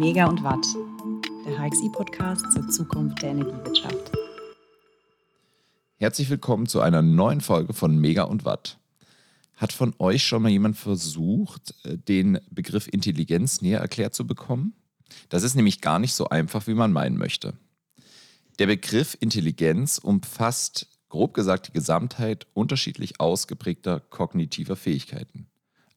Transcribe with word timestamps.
Mega 0.00 0.24
und 0.24 0.42
Watt, 0.42 0.66
der 1.44 1.58
HXI-Podcast 1.58 2.50
zur 2.52 2.66
Zukunft 2.70 3.20
der 3.20 3.32
Energiewirtschaft. 3.32 4.12
Herzlich 5.96 6.30
willkommen 6.30 6.64
zu 6.64 6.80
einer 6.80 7.02
neuen 7.02 7.42
Folge 7.42 7.74
von 7.74 7.98
Mega 7.98 8.22
und 8.22 8.46
Watt. 8.46 8.78
Hat 9.56 9.74
von 9.74 9.94
euch 9.98 10.24
schon 10.24 10.40
mal 10.40 10.48
jemand 10.48 10.78
versucht, 10.78 11.74
äh, 11.84 11.98
den 11.98 12.40
Begriff 12.50 12.88
Intelligenz 12.90 13.60
näher 13.60 13.80
erklärt 13.80 14.14
zu 14.14 14.26
bekommen? 14.26 14.72
Das 15.28 15.42
ist 15.42 15.54
nämlich 15.54 15.82
gar 15.82 15.98
nicht 15.98 16.14
so 16.14 16.30
einfach, 16.30 16.66
wie 16.66 16.72
man 16.72 16.94
meinen 16.94 17.18
möchte. 17.18 17.52
Der 18.58 18.68
Begriff 18.68 19.18
Intelligenz 19.20 19.98
umfasst, 19.98 20.88
grob 21.10 21.34
gesagt, 21.34 21.68
die 21.68 21.72
Gesamtheit 21.72 22.46
unterschiedlich 22.54 23.20
ausgeprägter 23.20 24.00
kognitiver 24.00 24.76
Fähigkeiten. 24.76 25.46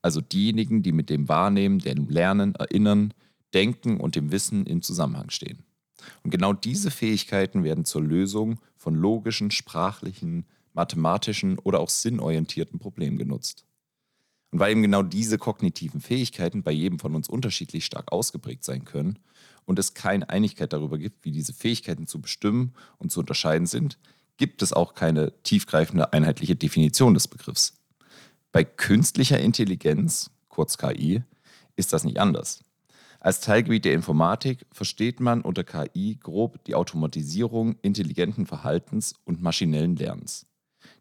Also 0.01 0.19
diejenigen, 0.19 0.83
die 0.83 0.91
mit 0.91 1.09
dem 1.09 1.29
Wahrnehmen, 1.29 1.79
dem 1.79 2.09
Lernen, 2.09 2.53
Erinnern, 2.55 3.13
Denken 3.53 3.99
und 3.99 4.15
dem 4.15 4.31
Wissen 4.31 4.65
in 4.65 4.81
Zusammenhang 4.81 5.29
stehen. 5.29 5.63
Und 6.23 6.31
genau 6.31 6.53
diese 6.53 6.91
Fähigkeiten 6.91 7.63
werden 7.63 7.85
zur 7.85 8.01
Lösung 8.01 8.59
von 8.77 8.95
logischen, 8.95 9.51
sprachlichen, 9.51 10.45
mathematischen 10.73 11.59
oder 11.59 11.79
auch 11.79 11.89
sinnorientierten 11.89 12.79
Problemen 12.79 13.17
genutzt. 13.17 13.65
Und 14.51 14.59
weil 14.59 14.71
eben 14.71 14.83
genau 14.83 15.01
diese 15.01 15.37
kognitiven 15.37 16.01
Fähigkeiten 16.01 16.61
bei 16.61 16.71
jedem 16.71 16.99
von 16.99 17.15
uns 17.15 17.27
unterschiedlich 17.27 17.85
stark 17.85 18.11
ausgeprägt 18.11 18.63
sein 18.63 18.85
können 18.85 19.17
und 19.65 19.79
es 19.79 19.93
keine 19.93 20.29
Einigkeit 20.29 20.73
darüber 20.73 20.97
gibt, 20.97 21.25
wie 21.25 21.31
diese 21.31 21.53
Fähigkeiten 21.53 22.05
zu 22.05 22.21
bestimmen 22.21 22.73
und 22.99 23.11
zu 23.11 23.21
unterscheiden 23.21 23.65
sind, 23.65 23.97
gibt 24.37 24.61
es 24.61 24.73
auch 24.73 24.93
keine 24.93 25.33
tiefgreifende 25.43 26.13
einheitliche 26.13 26.55
Definition 26.55 27.13
des 27.13 27.27
Begriffs. 27.27 27.73
Bei 28.51 28.63
künstlicher 28.63 29.39
Intelligenz, 29.39 30.29
kurz 30.49 30.77
KI, 30.77 31.23
ist 31.75 31.93
das 31.93 32.03
nicht 32.03 32.19
anders. 32.19 32.63
Als 33.23 33.39
Teilgebiet 33.39 33.85
der 33.85 33.93
Informatik 33.93 34.65
versteht 34.73 35.21
man 35.21 35.43
unter 35.43 35.63
KI 35.63 36.17
grob 36.21 36.61
die 36.65 36.75
Automatisierung 36.75 37.77
intelligenten 37.81 38.45
Verhaltens 38.45 39.15
und 39.23 39.41
maschinellen 39.41 39.95
Lernens. 39.95 40.45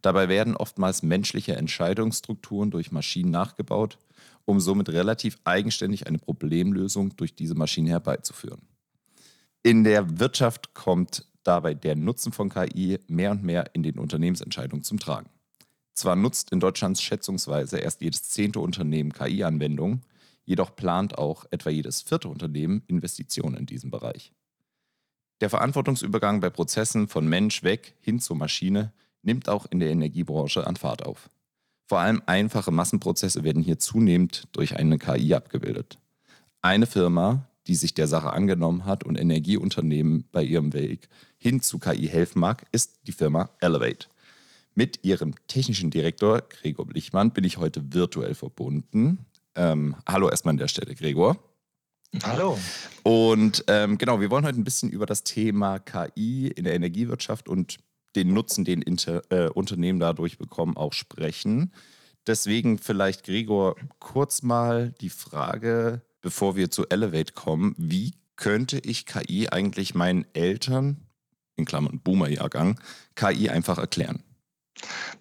Dabei 0.02 0.28
werden 0.28 0.56
oftmals 0.56 1.02
menschliche 1.02 1.56
Entscheidungsstrukturen 1.56 2.70
durch 2.70 2.92
Maschinen 2.92 3.32
nachgebaut, 3.32 3.98
um 4.44 4.60
somit 4.60 4.90
relativ 4.90 5.36
eigenständig 5.42 6.06
eine 6.06 6.18
Problemlösung 6.18 7.16
durch 7.16 7.34
diese 7.34 7.56
Maschine 7.56 7.90
herbeizuführen. 7.90 8.62
In 9.64 9.82
der 9.82 10.20
Wirtschaft 10.20 10.74
kommt 10.74 11.26
dabei 11.42 11.74
der 11.74 11.96
Nutzen 11.96 12.30
von 12.30 12.50
KI 12.50 13.00
mehr 13.08 13.32
und 13.32 13.42
mehr 13.42 13.74
in 13.74 13.82
den 13.82 13.98
Unternehmensentscheidungen 13.98 14.84
zum 14.84 15.00
Tragen. 15.00 15.28
Zwar 15.92 16.14
nutzt 16.14 16.52
in 16.52 16.60
Deutschland 16.60 17.00
schätzungsweise 17.00 17.78
erst 17.78 18.00
jedes 18.00 18.22
zehnte 18.28 18.60
Unternehmen 18.60 19.12
KI-Anwendungen, 19.12 20.02
Jedoch 20.44 20.74
plant 20.74 21.18
auch 21.18 21.44
etwa 21.50 21.70
jedes 21.70 22.02
vierte 22.02 22.28
Unternehmen 22.28 22.82
Investitionen 22.86 23.56
in 23.56 23.66
diesem 23.66 23.90
Bereich. 23.90 24.32
Der 25.40 25.50
Verantwortungsübergang 25.50 26.40
bei 26.40 26.50
Prozessen 26.50 27.08
von 27.08 27.26
Mensch 27.26 27.62
weg 27.62 27.96
hin 28.00 28.20
zur 28.20 28.36
Maschine 28.36 28.92
nimmt 29.22 29.48
auch 29.48 29.66
in 29.66 29.80
der 29.80 29.90
Energiebranche 29.90 30.66
an 30.66 30.76
Fahrt 30.76 31.04
auf. 31.04 31.30
Vor 31.86 31.98
allem 31.98 32.22
einfache 32.26 32.70
Massenprozesse 32.70 33.44
werden 33.44 33.62
hier 33.62 33.78
zunehmend 33.78 34.48
durch 34.52 34.76
eine 34.76 34.98
KI 34.98 35.34
abgebildet. 35.34 35.98
Eine 36.60 36.86
Firma, 36.86 37.48
die 37.66 37.74
sich 37.74 37.94
der 37.94 38.08
Sache 38.08 38.32
angenommen 38.32 38.84
hat 38.84 39.04
und 39.04 39.18
Energieunternehmen 39.18 40.24
bei 40.32 40.42
ihrem 40.42 40.72
Weg 40.72 41.08
hin 41.38 41.60
zu 41.60 41.78
KI 41.78 42.08
helfen 42.08 42.40
mag, 42.40 42.66
ist 42.72 43.00
die 43.06 43.12
Firma 43.12 43.50
Elevate. 43.60 44.06
Mit 44.74 45.04
ihrem 45.04 45.34
technischen 45.48 45.90
Direktor 45.90 46.42
Gregor 46.42 46.86
Blichmann 46.86 47.32
bin 47.32 47.44
ich 47.44 47.58
heute 47.58 47.92
virtuell 47.92 48.34
verbunden. 48.34 49.26
Ähm, 49.54 49.96
hallo 50.08 50.28
erstmal 50.28 50.52
an 50.52 50.58
der 50.58 50.68
Stelle, 50.68 50.94
Gregor. 50.94 51.36
Hallo. 52.24 52.58
Und 53.02 53.64
ähm, 53.68 53.98
genau, 53.98 54.20
wir 54.20 54.30
wollen 54.30 54.44
heute 54.44 54.58
ein 54.58 54.64
bisschen 54.64 54.90
über 54.90 55.06
das 55.06 55.24
Thema 55.24 55.78
KI 55.78 56.48
in 56.48 56.64
der 56.64 56.74
Energiewirtschaft 56.74 57.48
und 57.48 57.78
den 58.16 58.34
Nutzen, 58.34 58.64
den 58.64 58.82
Inter 58.82 59.22
äh, 59.30 59.48
Unternehmen 59.48 59.98
dadurch 59.98 60.36
bekommen, 60.36 60.76
auch 60.76 60.92
sprechen. 60.92 61.72
Deswegen 62.26 62.78
vielleicht, 62.78 63.24
Gregor, 63.24 63.76
kurz 63.98 64.42
mal 64.42 64.92
die 65.00 65.10
Frage, 65.10 66.02
bevor 66.20 66.54
wir 66.54 66.70
zu 66.70 66.86
Elevate 66.88 67.32
kommen, 67.32 67.74
wie 67.78 68.14
könnte 68.36 68.78
ich 68.78 69.06
KI 69.06 69.48
eigentlich 69.48 69.94
meinen 69.94 70.26
Eltern, 70.34 71.06
in 71.56 71.64
Klammern 71.64 72.00
Boomer-Jahrgang, 72.00 72.78
KI 73.14 73.48
einfach 73.48 73.78
erklären? 73.78 74.22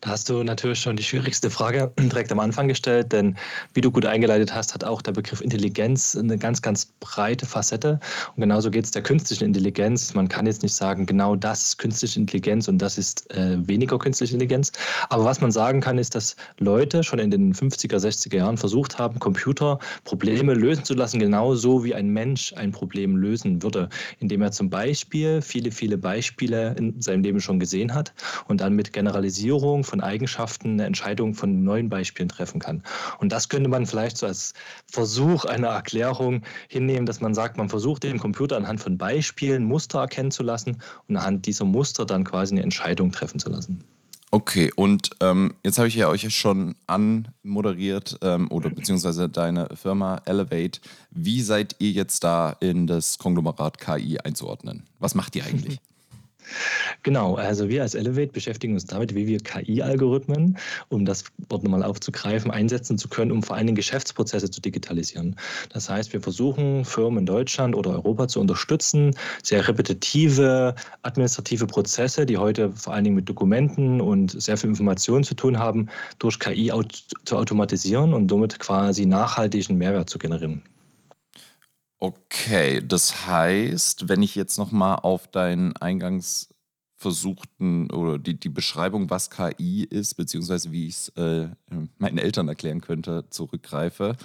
Da 0.02 0.12
hast 0.12 0.30
du 0.30 0.44
natürlich 0.44 0.80
schon 0.80 0.96
die 0.96 1.04
schwierigste 1.04 1.50
Frage 1.50 1.92
direkt 2.00 2.32
am 2.32 2.40
Anfang 2.40 2.68
gestellt, 2.68 3.12
denn 3.12 3.38
wie 3.74 3.82
du 3.82 3.92
gut 3.92 4.06
eingeleitet 4.06 4.54
hast, 4.54 4.74
hat 4.74 4.84
auch 4.84 5.02
der 5.02 5.12
Begriff 5.12 5.42
Intelligenz 5.42 6.16
eine 6.16 6.38
ganz, 6.38 6.62
ganz 6.62 6.88
breite 7.00 7.46
Facette. 7.46 8.00
Und 8.36 8.42
genauso 8.42 8.72
geht 8.72 8.86
es 8.86 8.92
der 8.92 9.04
künstlichen 9.04 9.46
Intelligenz. 9.46 10.14
Man 10.14 10.28
kann 10.28 10.48
jetzt 10.48 10.64
nicht 10.64 10.74
sagen, 10.74 11.06
genau 11.06 11.36
das 11.36 11.64
ist 11.64 11.78
künstliche 11.78 12.20
Intelligenz 12.20 12.68
und 12.68 12.80
das 12.80 12.98
ist 12.98 13.30
äh, 13.32 13.58
weniger 13.68 14.00
künstliche 14.00 14.34
Intelligenz. 14.34 14.72
Aber 15.10 15.26
was 15.26 15.42
man 15.42 15.52
sagen 15.52 15.82
kann, 15.82 15.98
ist, 15.98 16.16
dass 16.16 16.36
Leute 16.58 17.04
schon 17.04 17.20
in 17.20 17.30
den 17.30 17.54
50er, 17.54 17.98
60er 17.98 18.38
Jahren 18.38 18.58
versucht 18.58 18.98
haben, 18.98 19.20
Computer 19.20 19.78
Probleme 20.04 20.54
lösen 20.54 20.84
zu 20.84 20.94
lassen, 20.96 21.20
genauso 21.20 21.84
wie 21.84 21.94
ein 21.94 22.08
Mensch 22.08 22.54
ein 22.54 22.72
Problem 22.72 23.18
lösen 23.18 23.62
würde, 23.62 23.90
indem 24.20 24.42
er 24.42 24.52
zum 24.52 24.70
Beispiel 24.70 25.42
viele, 25.42 25.72
viele 25.72 25.98
Beispiele 25.98 26.76
in 26.78 27.00
seinem 27.02 27.22
Leben 27.22 27.40
schon 27.40 27.60
gesehen 27.60 27.94
hat 27.94 28.14
und 28.48 28.62
dann 28.62 28.74
mit 28.74 28.94
Generalisierung 28.94 29.41
Generalisierung 29.42 29.84
von 29.84 30.02
Eigenschaften 30.02 30.74
eine 30.74 30.86
Entscheidung 30.86 31.34
von 31.34 31.64
neuen 31.64 31.90
Beispielen 31.90 32.30
treffen 32.30 32.60
kann. 32.60 32.84
Und 33.20 33.32
das 33.32 33.50
könnte 33.50 33.70
man 33.70 33.86
vielleicht 33.86 34.18
so 34.18 34.28
als 34.28 34.54
Versuch 34.88 35.46
einer 35.46 35.70
Erklärung 35.70 36.44
hinnehmen, 36.68 37.06
dass 37.06 37.22
man 37.22 37.34
sagt, 37.34 37.58
man 37.58 37.70
versucht 37.70 38.04
den 38.04 38.20
Computer 38.20 38.58
anhand 38.58 38.80
von 38.82 38.98
Beispielen 38.98 39.64
Muster 39.64 40.00
erkennen 40.00 40.32
zu 40.32 40.44
lassen 40.44 40.78
und 41.08 41.18
anhand 41.18 41.46
dieser 41.46 41.66
Muster 41.66 42.06
dann 42.06 42.24
quasi 42.24 42.54
eine 42.54 42.64
Entscheidung 42.64 43.12
treffen 43.12 43.40
zu 43.40 43.50
lassen. 43.50 43.84
Okay, 44.34 44.72
und 44.78 45.10
ähm, 45.20 45.56
jetzt 45.66 45.78
habe 45.78 45.90
ich 45.90 45.96
ja 45.96 46.08
euch 46.08 46.34
schon 46.34 46.76
anmoderiert 46.88 48.18
ähm, 48.22 48.50
oder 48.50 48.70
beziehungsweise 48.70 49.28
deine 49.28 49.68
Firma 49.76 50.22
Elevate. 50.26 50.80
Wie 51.10 51.42
seid 51.42 51.76
ihr 51.80 51.92
jetzt 51.92 52.24
da 52.24 52.56
in 52.62 52.88
das 52.88 53.18
Konglomerat 53.18 53.78
KI 53.78 54.20
einzuordnen? 54.20 54.84
Was 55.00 55.16
macht 55.16 55.36
ihr 55.36 55.44
eigentlich? 55.46 55.80
Genau, 57.04 57.36
also 57.36 57.70
wir 57.70 57.82
als 57.82 57.96
Elevate 57.96 58.32
beschäftigen 58.32 58.74
uns 58.74 58.86
damit, 58.86 59.16
wie 59.16 59.28
wir 59.28 59.40
KI-Algorithmen, 59.40 60.58
um 60.90 61.06
das 61.06 61.24
Wort 61.50 61.64
nochmal 61.64 61.84
aufzugreifen, 61.84 62.52
einsetzen 62.52 62.98
zu 62.98 63.08
können, 63.10 63.32
um 63.32 63.44
vor 63.44 63.56
allen 63.56 63.68
Dingen 63.68 63.76
Geschäftsprozesse 63.76 64.50
zu 64.50 64.62
digitalisieren. 64.62 65.36
Das 65.70 65.90
heißt, 65.90 66.14
wir 66.14 66.22
versuchen 66.22 66.86
Firmen 66.86 67.20
in 67.20 67.26
Deutschland 67.26 67.76
oder 67.76 67.92
Europa 67.92 68.28
zu 68.28 68.40
unterstützen, 68.40 69.16
sehr 69.44 69.68
repetitive 69.68 70.76
administrative 71.04 71.68
Prozesse, 71.68 72.26
die 72.26 72.38
heute 72.38 72.72
vor 72.72 72.94
allen 72.94 73.04
Dingen 73.04 73.16
mit 73.16 73.30
Dokumenten 73.30 74.02
und 74.02 74.40
sehr 74.42 74.58
viel 74.58 74.70
Informationen 74.70 75.24
zu 75.24 75.36
tun 75.36 75.58
haben, 75.58 75.88
durch 76.20 76.40
KI 76.40 76.72
zu 77.26 77.38
automatisieren 77.38 78.14
und 78.14 78.30
somit 78.30 78.60
quasi 78.60 79.06
nachhaltigen 79.06 79.78
Mehrwert 79.78 80.10
zu 80.10 80.20
generieren. 80.20 80.62
Okay, 82.04 82.82
das 82.84 83.28
heißt, 83.28 84.10
wenn 84.10 84.24
ich 84.24 84.34
jetzt 84.34 84.58
nochmal 84.58 84.96
auf 85.04 85.28
deinen 85.28 85.76
eingangs 85.78 86.50
versuchten 86.98 87.92
oder 87.92 88.18
die, 88.18 88.40
die 88.40 88.50
Beschreibung, 88.50 89.12
was 89.12 89.30
KI 89.30 89.84
ist, 89.84 90.16
beziehungsweise 90.16 90.72
wie 90.72 90.88
ich 90.88 90.96
es 90.96 91.10
äh, 91.10 91.50
meinen 92.00 92.18
Eltern 92.18 92.48
erklären 92.48 92.82
könnte, 92.82 93.26
zurückgreife, 93.30 94.18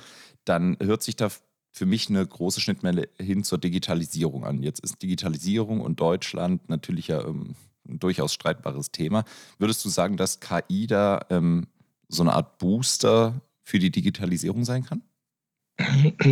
dann 0.46 0.78
hört 0.82 1.02
sich 1.02 1.16
da 1.16 1.28
für 1.72 1.84
mich 1.84 2.08
eine 2.08 2.26
große 2.26 2.62
Schnittmenge 2.62 3.08
hin 3.20 3.44
zur 3.44 3.58
Digitalisierung 3.58 4.44
an. 4.46 4.62
Jetzt 4.62 4.80
ist 4.80 5.02
Digitalisierung 5.02 5.82
und 5.82 6.00
Deutschland 6.00 6.70
natürlich 6.70 7.08
ja 7.08 7.22
ähm, 7.26 7.56
ein 7.86 7.98
durchaus 7.98 8.32
streitbares 8.32 8.90
Thema. 8.90 9.24
Würdest 9.58 9.84
du 9.84 9.90
sagen, 9.90 10.16
dass 10.16 10.40
KI 10.40 10.86
da 10.86 11.20
ähm, 11.28 11.66
so 12.08 12.22
eine 12.22 12.32
Art 12.32 12.56
Booster 12.56 13.38
für 13.64 13.78
die 13.78 13.90
Digitalisierung 13.90 14.64
sein 14.64 14.82
kann? 14.84 15.02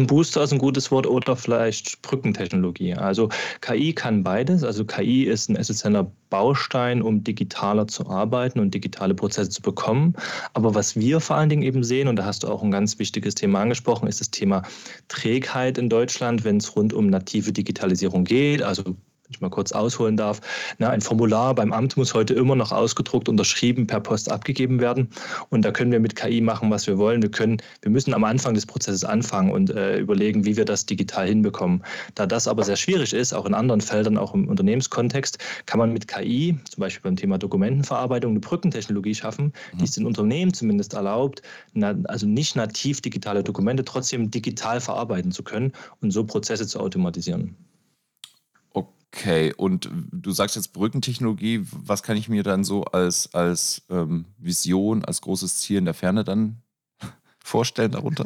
Booster 0.06 0.42
ist 0.42 0.52
ein 0.52 0.58
gutes 0.58 0.90
Wort 0.90 1.06
oder 1.06 1.36
vielleicht 1.36 2.00
Brückentechnologie. 2.00 2.94
Also 2.94 3.28
KI 3.60 3.92
kann 3.92 4.22
beides. 4.22 4.64
Also 4.64 4.84
KI 4.86 5.24
ist 5.24 5.50
ein 5.50 5.56
essentieller 5.56 6.10
Baustein, 6.30 7.02
um 7.02 7.22
digitaler 7.22 7.86
zu 7.86 8.08
arbeiten 8.08 8.58
und 8.58 8.72
digitale 8.72 9.14
Prozesse 9.14 9.50
zu 9.50 9.60
bekommen. 9.60 10.14
Aber 10.54 10.74
was 10.74 10.96
wir 10.96 11.20
vor 11.20 11.36
allen 11.36 11.50
Dingen 11.50 11.62
eben 11.62 11.84
sehen, 11.84 12.08
und 12.08 12.16
da 12.16 12.24
hast 12.24 12.42
du 12.42 12.48
auch 12.48 12.62
ein 12.62 12.70
ganz 12.70 12.98
wichtiges 12.98 13.34
Thema 13.34 13.60
angesprochen, 13.60 14.08
ist 14.08 14.20
das 14.20 14.30
Thema 14.30 14.62
Trägheit 15.08 15.76
in 15.76 15.90
Deutschland, 15.90 16.44
wenn 16.44 16.56
es 16.56 16.74
rund 16.74 16.94
um 16.94 17.08
native 17.08 17.52
Digitalisierung 17.52 18.24
geht. 18.24 18.62
Also 18.62 18.96
wenn 19.24 19.34
ich 19.34 19.40
mal 19.40 19.48
kurz 19.48 19.72
ausholen 19.72 20.18
darf. 20.18 20.42
Na, 20.78 20.90
ein 20.90 21.00
Formular 21.00 21.54
beim 21.54 21.72
Amt 21.72 21.96
muss 21.96 22.12
heute 22.12 22.34
immer 22.34 22.56
noch 22.56 22.72
ausgedruckt, 22.72 23.26
unterschrieben, 23.26 23.86
per 23.86 24.00
Post 24.00 24.30
abgegeben 24.30 24.80
werden. 24.80 25.08
Und 25.48 25.64
da 25.64 25.70
können 25.70 25.92
wir 25.92 26.00
mit 26.00 26.14
KI 26.14 26.42
machen, 26.42 26.70
was 26.70 26.86
wir 26.86 26.98
wollen. 26.98 27.22
Wir 27.22 27.30
können, 27.30 27.56
wir 27.80 27.90
müssen 27.90 28.12
am 28.12 28.22
Anfang 28.24 28.52
des 28.52 28.66
Prozesses 28.66 29.02
anfangen 29.02 29.50
und 29.50 29.70
äh, 29.70 29.98
überlegen, 29.98 30.44
wie 30.44 30.58
wir 30.58 30.66
das 30.66 30.84
digital 30.84 31.26
hinbekommen. 31.26 31.82
Da 32.14 32.26
das 32.26 32.46
aber 32.46 32.64
sehr 32.64 32.76
schwierig 32.76 33.14
ist, 33.14 33.32
auch 33.32 33.46
in 33.46 33.54
anderen 33.54 33.80
Feldern, 33.80 34.18
auch 34.18 34.34
im 34.34 34.46
Unternehmenskontext, 34.46 35.38
kann 35.64 35.78
man 35.78 35.94
mit 35.94 36.06
KI, 36.06 36.58
zum 36.70 36.82
Beispiel 36.82 37.02
beim 37.02 37.16
Thema 37.16 37.38
Dokumentenverarbeitung, 37.38 38.32
eine 38.32 38.40
Brückentechnologie 38.40 39.14
schaffen, 39.14 39.54
mhm. 39.72 39.78
die 39.78 39.84
es 39.84 39.92
den 39.92 40.04
Unternehmen 40.04 40.52
zumindest 40.52 40.92
erlaubt, 40.92 41.40
na, 41.72 41.94
also 42.04 42.26
nicht 42.26 42.56
nativ 42.56 43.00
digitale 43.00 43.42
Dokumente 43.42 43.84
trotzdem 43.84 44.30
digital 44.30 44.80
verarbeiten 44.80 45.32
zu 45.32 45.42
können 45.42 45.72
und 46.02 46.10
so 46.10 46.24
Prozesse 46.24 46.66
zu 46.66 46.78
automatisieren. 46.78 47.56
Okay, 49.16 49.54
und 49.56 49.88
du 50.10 50.32
sagst 50.32 50.56
jetzt 50.56 50.72
Brückentechnologie, 50.72 51.64
was 51.70 52.02
kann 52.02 52.16
ich 52.16 52.28
mir 52.28 52.42
dann 52.42 52.64
so 52.64 52.82
als, 52.82 53.32
als 53.32 53.82
ähm, 53.88 54.24
Vision, 54.38 55.04
als 55.04 55.20
großes 55.20 55.58
Ziel 55.58 55.78
in 55.78 55.84
der 55.84 55.94
Ferne 55.94 56.24
dann 56.24 56.62
vorstellen 57.38 57.92
darunter? 57.92 58.24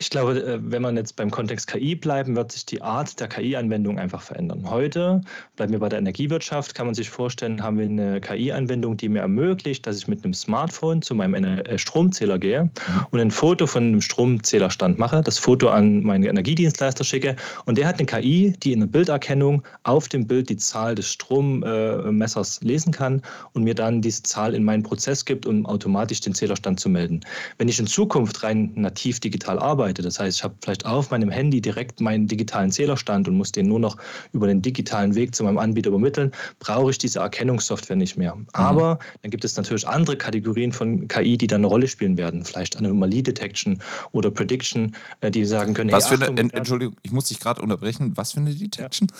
Ich 0.00 0.10
glaube, 0.10 0.38
äh, 0.38 0.60
wenn 0.62 0.80
man 0.80 0.96
jetzt 0.96 1.16
beim 1.16 1.28
Kontext 1.28 1.66
KI 1.66 1.96
bleiben, 1.96 2.36
wird 2.36 2.52
sich 2.52 2.64
die 2.64 2.80
Art 2.80 3.18
der 3.18 3.26
KI-Anwendung 3.26 3.98
einfach 3.98 4.22
verändern. 4.22 4.70
Heute, 4.70 5.22
bleiben 5.56 5.72
wir 5.72 5.80
bei 5.80 5.88
der 5.88 5.98
Energiewirtschaft, 5.98 6.76
kann 6.76 6.86
man 6.86 6.94
sich 6.94 7.10
vorstellen, 7.10 7.60
haben 7.64 7.78
wir 7.78 7.86
eine 7.86 8.20
KI-Anwendung, 8.20 8.96
die 8.96 9.08
mir 9.08 9.22
ermöglicht, 9.22 9.88
dass 9.88 9.98
ich 9.98 10.06
mit 10.06 10.22
einem 10.22 10.34
Smartphone 10.34 11.02
zu 11.02 11.16
meinem 11.16 11.34
äh, 11.34 11.76
Stromzähler 11.76 12.38
gehe 12.38 12.70
und 13.10 13.18
ein 13.18 13.32
Foto 13.32 13.66
von 13.66 13.82
einem 13.82 14.00
Stromzählerstand 14.00 15.00
mache, 15.00 15.20
das 15.20 15.36
Foto 15.36 15.68
an 15.68 16.04
meinen 16.04 16.22
Energiedienstleister 16.22 17.02
schicke 17.02 17.34
und 17.64 17.76
der 17.76 17.88
hat 17.88 17.98
eine 17.98 18.06
KI, 18.06 18.52
die 18.62 18.74
in 18.74 18.78
der 18.78 18.86
Bilderkennung 18.86 19.64
auf 19.82 20.08
dem 20.08 20.28
Bild 20.28 20.48
die 20.48 20.58
Zahl 20.58 20.94
des 20.94 21.10
Strommessers 21.10 22.60
lesen 22.62 22.92
kann 22.92 23.20
und 23.52 23.64
mir 23.64 23.74
dann 23.74 24.00
diese 24.00 24.22
Zahl 24.22 24.54
in 24.54 24.62
meinen 24.62 24.84
Prozess 24.84 25.24
gibt, 25.24 25.44
um 25.44 25.66
automatisch 25.66 26.20
den 26.20 26.34
Zählerstand 26.34 26.78
zu 26.78 26.88
melden. 26.88 27.20
Wenn 27.58 27.66
ich 27.66 27.80
in 27.80 27.88
Zukunft 27.88 28.44
rein 28.44 28.70
nativ 28.76 29.18
digital 29.18 29.58
arbeite, 29.58 29.87
arbeite. 29.88 30.02
Das 30.02 30.20
heißt, 30.20 30.38
ich 30.38 30.44
habe 30.44 30.54
vielleicht 30.60 30.84
auf 30.84 31.10
meinem 31.10 31.30
Handy 31.30 31.60
direkt 31.60 32.00
meinen 32.00 32.26
digitalen 32.26 32.70
Zählerstand 32.70 33.26
und 33.26 33.36
muss 33.36 33.52
den 33.52 33.66
nur 33.68 33.80
noch 33.80 33.96
über 34.32 34.46
den 34.46 34.60
digitalen 34.60 35.14
Weg 35.14 35.34
zu 35.34 35.44
meinem 35.44 35.58
Anbieter 35.58 35.88
übermitteln, 35.88 36.32
brauche 36.58 36.90
ich 36.90 36.98
diese 36.98 37.20
Erkennungssoftware 37.20 37.96
nicht 37.96 38.16
mehr. 38.16 38.34
Mhm. 38.34 38.46
Aber 38.52 38.98
dann 39.22 39.30
gibt 39.30 39.44
es 39.44 39.56
natürlich 39.56 39.88
andere 39.88 40.16
Kategorien 40.16 40.72
von 40.72 41.08
KI, 41.08 41.38
die 41.38 41.46
dann 41.46 41.60
eine 41.60 41.68
Rolle 41.68 41.88
spielen 41.88 42.18
werden. 42.18 42.44
Vielleicht 42.44 42.76
Anomalie 42.76 43.22
Detection 43.22 43.80
oder 44.12 44.30
Prediction, 44.30 44.94
äh, 45.20 45.30
die 45.30 45.44
sagen 45.44 45.74
können, 45.74 45.90
Was 45.90 46.10
hey, 46.10 46.18
für 46.18 46.26
eine, 46.26 46.52
Entschuldigung, 46.52 46.96
ich 47.02 47.12
muss 47.12 47.28
dich 47.28 47.40
gerade 47.40 47.62
unterbrechen. 47.62 48.12
Was 48.16 48.32
für 48.32 48.40
eine 48.40 48.54
Detection? 48.54 49.08
Ja. 49.10 49.16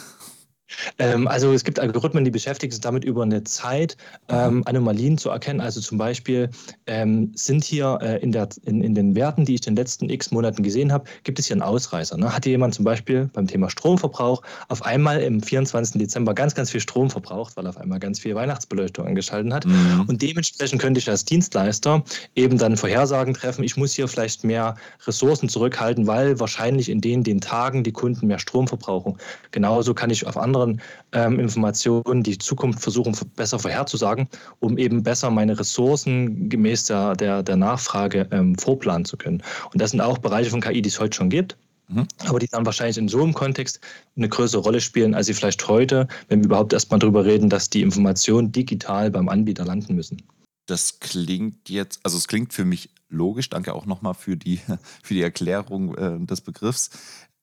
Ähm, 0.99 1.27
also 1.29 1.53
es 1.53 1.65
gibt 1.65 1.79
Algorithmen, 1.79 2.25
die 2.25 2.31
beschäftigen 2.31 2.71
sich 2.71 2.81
damit 2.81 3.05
über 3.05 3.23
eine 3.23 3.45
Zeit, 3.45 3.97
ähm, 4.29 4.63
Anomalien 4.67 5.19
zu 5.19 5.31
erkennen. 5.31 5.61
Also 5.61 5.81
zum 5.81 5.99
Beispiel 5.99 6.51
ähm, 6.87 7.33
sind 7.35 7.65
hier 7.65 7.99
äh, 8.03 8.23
in, 8.23 8.33
der, 8.33 8.49
in, 8.65 8.83
in, 8.83 8.95
den 8.95 9.15
Werten, 9.15 9.45
die 9.45 9.55
ich 9.55 9.67
in 9.67 9.75
den 9.75 9.77
letzten 9.77 10.11
x 10.11 10.31
Monaten 10.31 10.63
gesehen 10.63 10.93
habe, 10.93 11.05
gibt 11.25 11.39
es 11.39 11.47
hier 11.47 11.55
einen 11.55 11.63
Ausreißer. 11.63 12.17
Ne? 12.17 12.35
Hat 12.35 12.45
hier 12.45 12.53
jemand 12.53 12.75
zum 12.75 12.85
Beispiel 12.85 13.31
beim 13.33 13.47
Thema 13.47 13.71
Stromverbrauch 13.71 14.43
auf 14.69 14.85
einmal 14.85 15.21
im 15.21 15.43
24. 15.43 15.99
Dezember 16.01 16.35
ganz, 16.35 16.55
ganz 16.55 16.71
viel 16.71 16.81
Strom 16.81 17.11
verbraucht, 17.11 17.57
weil 17.57 17.67
er 17.67 17.71
auf 17.71 17.79
einmal 17.79 17.99
ganz 17.99 18.19
viel 18.19 18.35
Weihnachtsbeleuchtung 18.35 19.07
angeschaltet 19.07 19.53
hat. 19.53 19.67
Mhm. 19.67 20.05
Und 20.07 20.23
dementsprechend 20.23 20.81
könnte 20.81 20.99
ich 20.99 21.09
als 21.09 21.25
Dienstleister 21.25 22.03
eben 22.35 22.59
dann 22.59 22.77
Vorhersagen 22.77 23.35
treffen, 23.35 23.65
ich 23.65 23.77
muss 23.77 23.93
hier 23.93 24.09
vielleicht 24.09 24.45
mehr 24.45 24.77
Ressourcen 25.07 25.49
zurückhalten, 25.49 26.07
weil 26.07 26.39
wahrscheinlich 26.41 26.89
in 26.89 27.01
den, 27.01 27.25
den 27.25 27.41
Tagen 27.41 27.85
die 27.85 27.93
Kunden 27.93 28.27
mehr 28.27 28.39
Strom 28.39 28.69
verbrauchen. 28.69 29.17
Genauso 29.51 29.95
kann 29.95 30.11
ich 30.11 30.27
auf 30.27 30.37
andere 30.37 30.58
anderen 30.59 30.83
ähm, 31.13 31.41
Informationen 31.41 32.23
die 32.23 32.39
Zukunft 32.39 32.81
versuchen 32.81 33.17
besser 33.37 33.59
vorherzusagen, 33.59 34.29
um 34.61 34.79
eben 34.79 35.03
besser 35.03 35.31
meine 35.31 35.59
Ressourcen 35.59 36.49
gemäß 36.49 36.85
der, 36.85 37.15
der, 37.15 37.43
der 37.43 37.57
Nachfrage 37.57 38.29
ähm, 38.31 38.57
vorplanen 38.57 39.05
zu 39.05 39.17
können. 39.17 39.43
Und 39.73 39.81
das 39.81 39.93
sind 39.93 40.01
auch 40.01 40.19
Bereiche 40.19 40.51
von 40.51 40.61
KI, 40.61 40.83
die 40.83 40.89
es 40.89 41.01
heute 41.01 41.17
schon 41.17 41.31
gibt. 41.31 41.57
Mhm. 41.89 42.07
Aber 42.27 42.39
die 42.39 42.49
dann 42.49 42.67
wahrscheinlich 42.67 42.99
in 42.99 43.09
so 43.09 43.23
einem 43.23 43.33
Kontext 43.33 43.81
eine 44.15 44.29
größere 44.29 44.61
Rolle 44.61 44.81
spielen, 44.81 45.15
als 45.15 45.27
sie 45.27 45.35
vielleicht 45.35 45.67
heute, 45.69 46.07
wenn 46.29 46.41
wir 46.41 46.47
überhaupt 46.47 46.75
erstmal 46.75 46.99
darüber 46.99 47.25
reden, 47.25 47.49
dass 47.49 47.71
die 47.71 47.81
Informationen 47.81 48.53
digital 48.53 49.11
beim 49.11 49.29
Anbieter 49.29 49.65
landen 49.65 49.95
müssen. 49.95 50.23
Das 50.67 51.01
klingt 51.01 51.71
jetzt, 51.71 52.01
also 52.03 52.19
es 52.19 52.29
klingt 52.29 52.53
für 52.53 52.67
mich 52.67 52.91
logisch, 53.09 53.49
danke 53.49 53.75
auch 53.75 53.87
nochmal 53.87 54.13
für 54.13 54.37
die, 54.37 54.61
für 55.03 55.15
die 55.15 55.23
Erklärung 55.23 55.95
äh, 55.97 56.27
des 56.27 56.43
Begriffs. 56.43 56.91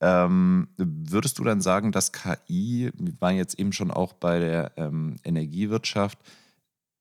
Ähm, 0.01 0.68
würdest 0.77 1.39
du 1.39 1.44
dann 1.44 1.62
sagen, 1.62 1.92
dass 1.92 2.12
KI, 2.12 2.92
wir 2.94 3.21
waren 3.21 3.38
jetzt 3.38 3.57
eben 3.59 3.71
schon 3.71 3.92
auch 3.92 4.13
bei 4.13 4.39
der 4.39 4.71
ähm, 4.77 5.15
Energiewirtschaft, 5.24 6.19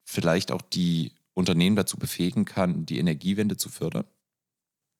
vielleicht 0.05 0.52
auch 0.52 0.62
die 0.62 1.12
Unternehmen 1.35 1.76
dazu 1.76 1.96
befähigen 1.99 2.44
kann, 2.44 2.87
die 2.87 2.99
Energiewende 2.99 3.56
zu 3.56 3.69
fördern? 3.69 4.05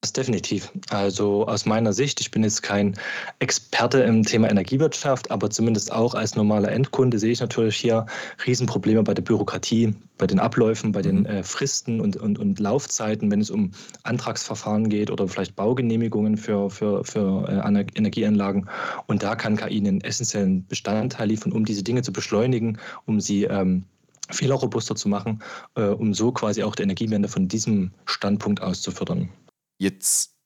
Das 0.05 0.13
definitiv. 0.13 0.71
Also 0.91 1.47
aus 1.47 1.65
meiner 1.65 1.95
Sicht, 1.95 2.21
ich 2.21 2.31
bin 2.31 2.45
jetzt 2.45 2.63
kein 2.63 2.95
Experte 3.39 4.01
im 4.01 4.23
Thema 4.23 4.51
Energiewirtschaft, 4.51 5.31
aber 5.31 5.49
zumindest 5.49 5.91
auch 5.93 6.13
als 6.15 6.37
normaler 6.37 6.71
Endkunde 6.73 7.19
sehe 7.19 7.33
ich 7.33 7.41
natürlich 7.41 7.77
hier 7.77 8.05
Riesenprobleme 8.47 9.03
bei 9.03 9.15
der 9.15 9.23
Bürokratie, 9.23 9.95
bei 10.19 10.27
den 10.27 10.41
Abläufen, 10.41 10.93
bei 10.93 11.01
den 11.01 11.21
mhm. 11.21 11.27
äh, 11.27 11.43
Fristen 11.43 12.03
und, 12.03 12.19
und, 12.19 12.39
und 12.39 12.61
Laufzeiten, 12.61 13.31
wenn 13.31 13.41
es 13.41 13.49
um 13.49 13.71
Antragsverfahren 14.03 14.91
geht 14.91 15.11
oder 15.11 15.27
vielleicht 15.27 15.57
Baugenehmigungen 15.57 16.37
für, 16.37 16.69
für, 16.69 17.03
für 17.03 17.49
äh, 17.49 17.87
Energieanlagen. 17.95 18.69
Und 19.07 19.23
da 19.23 19.35
kann 19.37 19.57
KI 19.57 19.79
einen 19.79 20.03
essentiellen 20.03 20.67
Bestandteil 20.67 21.29
liefern, 21.29 21.53
um 21.53 21.65
diese 21.65 21.83
Dinge 21.83 22.03
zu 22.03 22.13
beschleunigen, 22.13 22.77
um 23.07 23.21
sie 23.21 23.45
ähm, 23.45 23.85
fehlerrobuster 24.29 24.97
zu 24.97 25.09
machen, 25.09 25.43
äh, 25.77 25.85
um 25.85 26.13
so 26.13 26.31
quasi 26.31 26.63
auch 26.63 26.75
die 26.75 26.83
Energiewende 26.83 27.29
von 27.29 27.49
diesem 27.49 27.93
Standpunkt 28.05 28.61
aus 28.61 28.83
zu 28.83 28.91
fördern. 28.91 29.31
Jetzt 29.79 30.37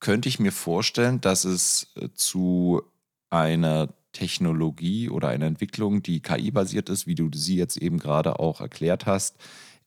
könnte 0.00 0.28
ich 0.28 0.40
mir 0.40 0.52
vorstellen, 0.52 1.20
dass 1.20 1.44
es 1.44 1.92
äh, 1.96 2.08
zu 2.14 2.82
einer 3.30 3.94
Technologie 4.12 5.08
oder 5.08 5.28
einer 5.28 5.46
Entwicklung, 5.46 6.02
die 6.02 6.20
KI-basiert 6.20 6.88
ist, 6.88 7.06
wie 7.06 7.14
du 7.14 7.30
sie 7.32 7.56
jetzt 7.56 7.76
eben 7.76 7.98
gerade 7.98 8.38
auch 8.38 8.60
erklärt 8.60 9.06
hast, 9.06 9.36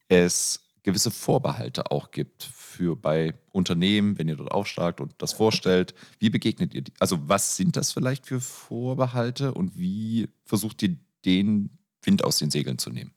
es 0.07 0.61
gewisse 0.83 1.11
Vorbehalte 1.11 1.91
auch 1.91 2.11
gibt 2.11 2.43
für 2.43 2.95
bei 2.95 3.33
Unternehmen, 3.51 4.17
wenn 4.19 4.29
ihr 4.29 4.35
dort 4.35 4.51
aufschlagt 4.51 5.01
und 5.01 5.13
das 5.17 5.33
vorstellt. 5.33 5.95
Wie 6.19 6.29
begegnet 6.29 6.73
ihr 6.73 6.81
die? 6.81 6.93
Also 6.99 7.27
was 7.27 7.57
sind 7.57 7.75
das 7.75 7.91
vielleicht 7.91 8.27
für 8.27 8.39
Vorbehalte 8.39 9.53
und 9.53 9.77
wie 9.77 10.29
versucht 10.45 10.83
ihr 10.83 10.95
den 11.25 11.71
Wind 12.03 12.23
aus 12.23 12.37
den 12.37 12.51
Segeln 12.51 12.77
zu 12.77 12.91
nehmen? 12.91 13.14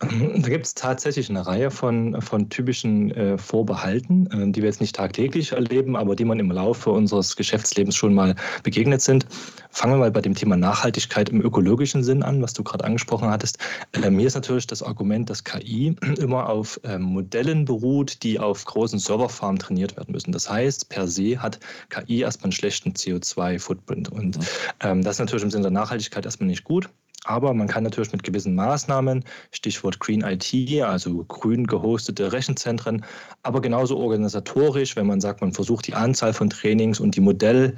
Da 0.36 0.48
gibt 0.48 0.66
es 0.66 0.74
tatsächlich 0.74 1.30
eine 1.30 1.46
Reihe 1.46 1.70
von, 1.70 2.20
von 2.20 2.50
typischen 2.50 3.10
äh, 3.12 3.38
Vorbehalten, 3.38 4.26
äh, 4.30 4.52
die 4.52 4.60
wir 4.60 4.68
jetzt 4.68 4.80
nicht 4.80 4.94
tagtäglich 4.94 5.52
erleben, 5.52 5.96
aber 5.96 6.14
die 6.14 6.24
man 6.24 6.38
im 6.38 6.50
Laufe 6.50 6.90
unseres 6.90 7.34
Geschäftslebens 7.36 7.96
schon 7.96 8.14
mal 8.14 8.34
begegnet 8.62 9.00
sind. 9.00 9.26
Fangen 9.70 9.94
wir 9.94 9.98
mal 9.98 10.10
bei 10.10 10.20
dem 10.20 10.34
Thema 10.34 10.56
Nachhaltigkeit 10.56 11.30
im 11.30 11.40
ökologischen 11.40 12.04
Sinn 12.04 12.22
an, 12.22 12.42
was 12.42 12.52
du 12.52 12.62
gerade 12.62 12.84
angesprochen 12.84 13.30
hattest. 13.30 13.58
Äh, 13.92 14.10
mir 14.10 14.26
ist 14.26 14.34
natürlich 14.34 14.66
das 14.66 14.82
Argument, 14.82 15.30
dass 15.30 15.44
KI 15.44 15.96
immer 16.18 16.48
auf 16.48 16.78
ähm, 16.84 17.02
Modellen 17.02 17.64
beruht, 17.64 18.22
die 18.22 18.38
auf 18.38 18.66
großen 18.66 18.98
Serverfarmen 18.98 19.58
trainiert 19.58 19.96
werden 19.96 20.12
müssen. 20.12 20.32
Das 20.32 20.50
heißt, 20.50 20.90
per 20.90 21.08
se 21.08 21.40
hat 21.40 21.58
KI 21.88 22.20
erstmal 22.20 22.46
einen 22.46 22.52
schlechten 22.52 22.92
CO2-Footprint. 22.92 24.10
Und 24.10 24.36
mhm. 24.36 24.44
ähm, 24.80 25.02
das 25.02 25.16
ist 25.16 25.20
natürlich 25.20 25.44
im 25.44 25.50
Sinne 25.50 25.62
der 25.62 25.70
Nachhaltigkeit 25.70 26.26
erstmal 26.26 26.48
nicht 26.48 26.64
gut. 26.64 26.90
Aber 27.26 27.52
man 27.54 27.66
kann 27.66 27.82
natürlich 27.82 28.12
mit 28.12 28.22
gewissen 28.22 28.54
Maßnahmen, 28.54 29.24
Stichwort 29.50 29.98
Green 29.98 30.22
IT, 30.22 30.54
also 30.82 31.24
grün 31.24 31.66
gehostete 31.66 32.32
Rechenzentren, 32.32 33.04
aber 33.42 33.60
genauso 33.60 33.98
organisatorisch, 33.98 34.94
wenn 34.94 35.06
man 35.06 35.20
sagt, 35.20 35.40
man 35.40 35.52
versucht 35.52 35.88
die 35.88 35.94
Anzahl 35.94 36.32
von 36.32 36.50
Trainings 36.50 37.00
und 37.00 37.16
die 37.16 37.20
Modell, 37.20 37.74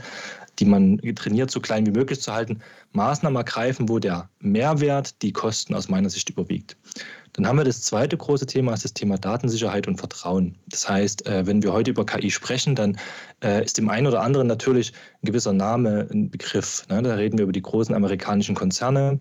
die 0.59 0.67
man 0.67 0.99
trainiert, 1.15 1.51
so 1.51 1.61
klein 1.61 1.87
wie 1.87 1.93
möglich 1.93 2.21
zu 2.21 2.33
halten, 2.33 2.61
Maßnahmen 2.93 3.37
ergreifen, 3.37 3.89
wo 3.89 3.99
der 3.99 4.29
Mehrwert 4.41 5.23
die 5.23 5.33
Kosten 5.33 5.75
aus 5.75 5.89
meiner 5.89 6.11
Sicht 6.11 6.29
überwiegt. 6.31 6.77
Dann 7.35 7.47
haben 7.47 7.59
wir 7.59 7.65
das 7.65 7.83
zweite 7.83 8.17
große 8.17 8.47
Thema, 8.47 8.73
das, 8.73 8.83
das 8.83 8.95
Thema 8.95 9.17
Datensicherheit 9.17 9.87
und 9.87 9.97
Vertrauen. 9.97 10.57
Das 10.67 10.89
heißt, 10.89 11.27
äh, 11.27 11.47
wenn 11.47 11.63
wir 11.63 11.73
heute 11.73 11.93
über 11.93 12.05
KI 12.05 12.31
sprechen, 12.31 12.75
dann 12.75 12.99
äh, 13.43 13.65
ist 13.65 13.79
dem 13.79 13.89
einen 13.89 14.09
oder 14.09 14.23
anderen 14.23 14.47
natürlich 14.47 14.93
ein 15.23 15.27
gewisser 15.27 15.53
Name 15.53 16.09
ein 16.11 16.31
Begriff. 16.31 16.85
Ne? 16.89 17.03
Da 17.03 17.15
reden 17.15 17.39
wir 17.39 17.45
über 17.45 17.53
die 17.53 17.63
großen 17.63 17.95
amerikanischen 17.95 18.55
Konzerne, 18.55 19.21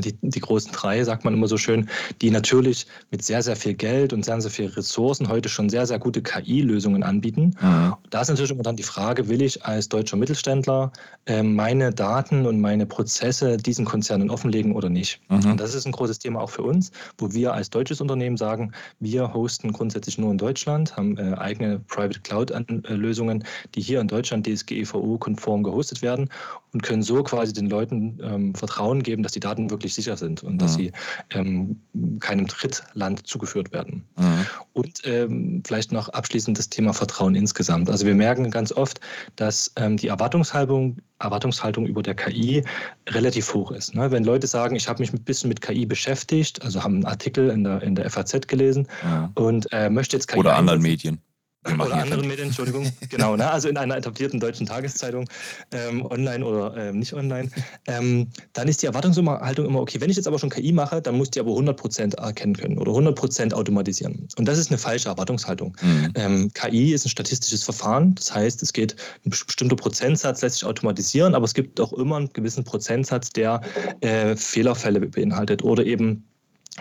die, 0.00 0.14
die 0.20 0.40
großen 0.40 0.72
drei, 0.72 1.02
sagt 1.04 1.24
man 1.24 1.34
immer 1.34 1.48
so 1.48 1.56
schön, 1.56 1.88
die 2.22 2.30
natürlich 2.30 2.86
mit 3.10 3.24
sehr, 3.24 3.42
sehr 3.42 3.56
viel 3.56 3.74
Geld 3.74 4.12
und 4.12 4.24
sehr, 4.24 4.40
sehr 4.40 4.50
viel 4.50 4.66
Ressourcen 4.66 5.28
heute 5.28 5.48
schon 5.48 5.68
sehr, 5.68 5.86
sehr 5.86 5.98
gute 5.98 6.22
KI-Lösungen 6.22 7.02
anbieten. 7.02 7.54
Mhm. 7.60 7.94
Da 8.10 8.20
ist 8.20 8.28
natürlich 8.28 8.50
immer 8.50 8.62
dann 8.62 8.76
die 8.76 8.82
Frage, 8.82 9.28
will 9.28 9.42
ich 9.42 9.64
als 9.64 9.88
deutscher 9.88 10.16
Mittelständler 10.16 10.92
äh, 11.26 11.42
meine 11.42 11.92
Daten 11.92 12.46
und 12.46 12.60
meine 12.60 12.86
Prozesse 12.86 13.56
diesen 13.56 13.84
Konzernen 13.84 14.30
offenlegen 14.30 14.74
oder 14.74 14.88
nicht? 14.88 15.20
Mhm. 15.28 15.52
Und 15.52 15.60
das 15.60 15.74
ist 15.74 15.86
ein 15.86 15.92
großes 15.92 16.18
Thema 16.18 16.40
auch 16.40 16.50
für 16.50 16.62
uns, 16.62 16.92
wo 17.18 17.32
wir 17.32 17.54
als 17.54 17.70
deutsches 17.70 18.00
Unternehmen 18.00 18.36
sagen, 18.36 18.72
wir 19.00 19.32
hosten 19.34 19.72
grundsätzlich 19.72 20.18
nur 20.18 20.30
in 20.30 20.38
Deutschland, 20.38 20.96
haben 20.96 21.16
äh, 21.16 21.34
eigene 21.34 21.80
Private 21.80 22.20
Cloud-Lösungen, 22.20 23.44
die 23.74 23.80
hier 23.80 24.00
in 24.00 24.08
Deutschland 24.08 24.46
DSGVO-konform 24.46 25.62
gehostet 25.62 26.02
werden 26.02 26.28
und 26.72 26.82
können 26.82 27.02
so 27.02 27.22
quasi 27.22 27.52
den 27.52 27.68
Leuten 27.68 28.18
ähm, 28.22 28.54
Vertrauen 28.54 29.02
geben, 29.02 29.22
dass 29.22 29.32
die 29.32 29.40
Daten 29.40 29.63
wirklich 29.70 29.94
sicher 29.94 30.16
sind 30.16 30.42
und 30.42 30.54
mhm. 30.54 30.58
dass 30.58 30.74
sie 30.74 30.92
ähm, 31.30 31.80
keinem 32.20 32.46
Drittland 32.46 33.26
zugeführt 33.26 33.72
werden. 33.72 34.04
Mhm. 34.16 34.46
Und 34.72 35.00
ähm, 35.04 35.62
vielleicht 35.66 35.92
noch 35.92 36.08
abschließend 36.08 36.58
das 36.58 36.68
Thema 36.68 36.92
Vertrauen 36.92 37.34
insgesamt. 37.34 37.90
Also 37.90 38.06
wir 38.06 38.14
merken 38.14 38.50
ganz 38.50 38.72
oft, 38.72 39.00
dass 39.36 39.72
ähm, 39.76 39.96
die 39.96 40.08
Erwartungshaltung, 40.08 40.98
Erwartungshaltung 41.18 41.86
über 41.86 42.02
der 42.02 42.14
KI 42.14 42.64
relativ 43.08 43.54
hoch 43.54 43.70
ist. 43.70 43.94
Ne? 43.94 44.10
Wenn 44.10 44.24
Leute 44.24 44.46
sagen, 44.46 44.76
ich 44.76 44.88
habe 44.88 45.00
mich 45.00 45.12
ein 45.12 45.22
bisschen 45.22 45.48
mit 45.48 45.60
KI 45.60 45.86
beschäftigt, 45.86 46.62
also 46.62 46.82
haben 46.82 46.94
einen 46.94 47.06
Artikel 47.06 47.50
in 47.50 47.64
der, 47.64 47.82
in 47.82 47.94
der 47.94 48.08
FAZ 48.10 48.46
gelesen 48.46 48.88
ja. 49.02 49.30
und 49.34 49.66
äh, 49.72 49.90
möchte 49.90 50.16
jetzt 50.16 50.28
KI 50.28 50.38
Oder 50.38 50.56
anderen 50.56 50.82
Medien. 50.82 51.20
Oder 51.64 51.94
anderen 51.94 52.26
Medien, 52.28 52.48
Entschuldigung. 52.48 52.92
genau, 53.08 53.36
ne? 53.36 53.50
also 53.50 53.68
in 53.68 53.76
einer 53.76 53.96
etablierten 53.96 54.40
deutschen 54.40 54.66
Tageszeitung, 54.66 55.28
ähm, 55.72 56.04
online 56.04 56.44
oder 56.44 56.76
ähm, 56.76 56.98
nicht 56.98 57.14
online. 57.14 57.50
Ähm, 57.86 58.28
dann 58.52 58.68
ist 58.68 58.82
die 58.82 58.86
Erwartungshaltung 58.86 59.66
immer, 59.66 59.80
okay, 59.80 60.00
wenn 60.00 60.10
ich 60.10 60.16
jetzt 60.16 60.26
aber 60.26 60.38
schon 60.38 60.50
KI 60.50 60.72
mache, 60.72 61.00
dann 61.00 61.16
muss 61.16 61.30
die 61.30 61.40
aber 61.40 61.52
100% 61.52 62.16
erkennen 62.16 62.56
können 62.56 62.78
oder 62.78 62.92
100% 62.92 63.54
automatisieren. 63.54 64.28
Und 64.36 64.46
das 64.46 64.58
ist 64.58 64.70
eine 64.70 64.78
falsche 64.78 65.08
Erwartungshaltung. 65.08 65.76
Mhm. 65.80 66.12
Ähm, 66.14 66.50
KI 66.52 66.92
ist 66.92 67.06
ein 67.06 67.10
statistisches 67.10 67.62
Verfahren, 67.62 68.14
das 68.14 68.34
heißt, 68.34 68.62
es 68.62 68.72
geht, 68.72 68.96
ein 69.24 69.30
bestimmter 69.30 69.76
Prozentsatz 69.76 70.42
lässt 70.42 70.56
sich 70.56 70.64
automatisieren, 70.64 71.34
aber 71.34 71.44
es 71.44 71.54
gibt 71.54 71.80
auch 71.80 71.92
immer 71.94 72.16
einen 72.16 72.32
gewissen 72.32 72.64
Prozentsatz, 72.64 73.30
der 73.30 73.60
äh, 74.00 74.36
Fehlerfälle 74.36 75.00
beinhaltet 75.00 75.62
oder 75.62 75.84
eben 75.84 76.24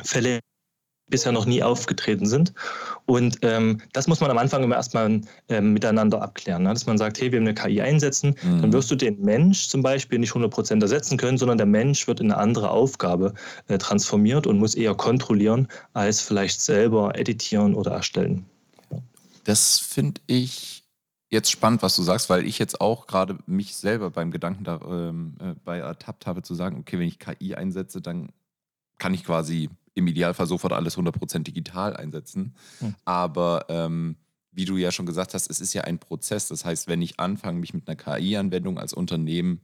Fälle, 0.03 0.39
bisher 1.07 1.31
noch 1.31 1.45
nie 1.45 1.61
aufgetreten 1.61 2.25
sind. 2.25 2.53
Und 3.05 3.39
ähm, 3.41 3.81
das 3.91 4.07
muss 4.07 4.21
man 4.21 4.31
am 4.31 4.37
Anfang 4.37 4.63
immer 4.63 4.75
erstmal 4.75 5.21
ähm, 5.49 5.73
miteinander 5.73 6.21
abklären. 6.21 6.63
Ne? 6.63 6.73
Dass 6.73 6.85
man 6.85 6.97
sagt, 6.97 7.19
hey, 7.19 7.31
wir 7.31 7.39
haben 7.39 7.47
eine 7.47 7.53
KI 7.53 7.81
einsetzen, 7.81 8.35
mhm. 8.41 8.61
dann 8.61 8.73
wirst 8.73 8.89
du 8.89 8.95
den 8.95 9.21
Mensch 9.21 9.67
zum 9.67 9.81
Beispiel 9.81 10.19
nicht 10.19 10.31
100% 10.31 10.81
ersetzen 10.81 11.17
können, 11.17 11.37
sondern 11.37 11.57
der 11.57 11.67
Mensch 11.67 12.07
wird 12.07 12.19
in 12.19 12.31
eine 12.31 12.41
andere 12.41 12.69
Aufgabe 12.69 13.33
äh, 13.67 13.77
transformiert 13.77 14.47
und 14.47 14.57
muss 14.57 14.75
eher 14.75 14.95
kontrollieren, 14.95 15.67
als 15.93 16.21
vielleicht 16.21 16.61
selber 16.61 17.17
editieren 17.17 17.75
oder 17.75 17.91
erstellen. 17.91 18.45
Das 19.43 19.79
finde 19.79 20.21
ich 20.27 20.83
jetzt 21.29 21.51
spannend, 21.51 21.81
was 21.81 21.95
du 21.95 22.03
sagst, 22.03 22.29
weil 22.29 22.45
ich 22.45 22.59
jetzt 22.59 22.79
auch 22.79 23.07
gerade 23.07 23.37
mich 23.45 23.75
selber 23.75 24.11
beim 24.11 24.31
Gedanken 24.31 24.63
da, 24.63 24.79
ähm, 24.87 25.35
äh, 25.39 25.55
bei 25.65 25.79
ertappt 25.79 26.27
habe, 26.27 26.43
zu 26.43 26.53
sagen, 26.53 26.77
okay, 26.79 26.99
wenn 26.99 27.07
ich 27.07 27.19
KI 27.19 27.55
einsetze, 27.55 28.01
dann 28.01 28.29
kann 29.03 29.13
ich 29.13 29.25
quasi 29.25 29.69
im 29.95 30.07
Idealfall 30.07 30.47
sofort 30.47 30.71
alles 30.71 30.97
100% 30.97 31.39
digital 31.39 31.97
einsetzen. 31.97 32.55
Hm. 32.79 32.95
Aber 33.03 33.65
ähm, 33.67 34.15
wie 34.53 34.63
du 34.63 34.77
ja 34.77 34.93
schon 34.93 35.05
gesagt 35.05 35.33
hast, 35.33 35.49
es 35.49 35.59
ist 35.59 35.73
ja 35.73 35.81
ein 35.81 35.99
Prozess. 35.99 36.47
Das 36.47 36.63
heißt, 36.63 36.87
wenn 36.87 37.01
ich 37.01 37.19
anfange, 37.19 37.59
mich 37.59 37.73
mit 37.73 37.85
einer 37.85 37.97
KI-Anwendung 37.97 38.79
als 38.79 38.93
Unternehmen 38.93 39.59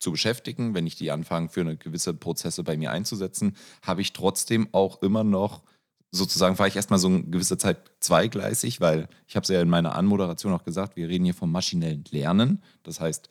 zu 0.00 0.10
beschäftigen, 0.10 0.74
wenn 0.74 0.84
ich 0.84 0.96
die 0.96 1.12
anfange, 1.12 1.48
für 1.48 1.60
eine 1.60 1.76
gewisse 1.76 2.12
Prozesse 2.12 2.64
bei 2.64 2.76
mir 2.76 2.90
einzusetzen, 2.90 3.56
habe 3.82 4.00
ich 4.00 4.12
trotzdem 4.12 4.66
auch 4.72 5.00
immer 5.00 5.22
noch, 5.22 5.62
sozusagen 6.10 6.56
fahre 6.56 6.68
ich 6.68 6.74
erstmal 6.74 6.98
so 6.98 7.06
eine 7.06 7.22
gewisse 7.22 7.58
Zeit 7.58 7.92
zweigleisig, 8.00 8.80
weil 8.80 9.06
ich 9.28 9.36
habe 9.36 9.44
es 9.44 9.48
ja 9.48 9.62
in 9.62 9.70
meiner 9.70 9.94
Anmoderation 9.94 10.52
auch 10.52 10.64
gesagt, 10.64 10.96
wir 10.96 11.08
reden 11.08 11.24
hier 11.24 11.34
vom 11.34 11.52
maschinellen 11.52 12.02
Lernen. 12.10 12.64
Das 12.82 12.98
heißt, 12.98 13.28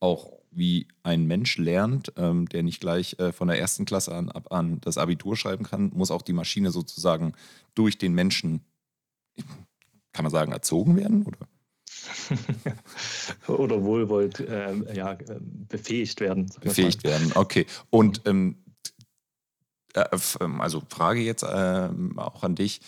auch 0.00 0.43
wie 0.56 0.88
ein 1.02 1.26
Mensch 1.26 1.58
lernt, 1.58 2.12
ähm, 2.16 2.48
der 2.48 2.62
nicht 2.62 2.80
gleich 2.80 3.18
äh, 3.18 3.32
von 3.32 3.48
der 3.48 3.58
ersten 3.58 3.84
Klasse 3.84 4.14
an, 4.14 4.30
ab 4.30 4.52
an 4.52 4.80
das 4.80 4.98
Abitur 4.98 5.36
schreiben 5.36 5.64
kann, 5.64 5.90
muss 5.94 6.10
auch 6.10 6.22
die 6.22 6.32
Maschine 6.32 6.70
sozusagen 6.70 7.32
durch 7.74 7.98
den 7.98 8.14
Menschen, 8.14 8.60
kann 10.12 10.24
man 10.24 10.30
sagen, 10.32 10.52
erzogen 10.52 10.96
werden? 10.96 11.24
Oder? 11.24 11.38
oder 13.48 13.82
wohlwollend 13.82 14.40
äh, 14.40 14.94
ja, 14.94 15.16
befähigt 15.68 16.20
werden. 16.20 16.50
Befähigt 16.60 17.04
werden, 17.04 17.32
okay. 17.34 17.66
Und 17.90 18.22
ähm, 18.26 18.56
äh, 19.94 20.04
ähm, 20.40 20.60
also 20.60 20.82
Frage 20.88 21.20
jetzt 21.20 21.42
äh, 21.42 21.88
auch 22.16 22.42
an 22.42 22.54
dich. 22.54 22.80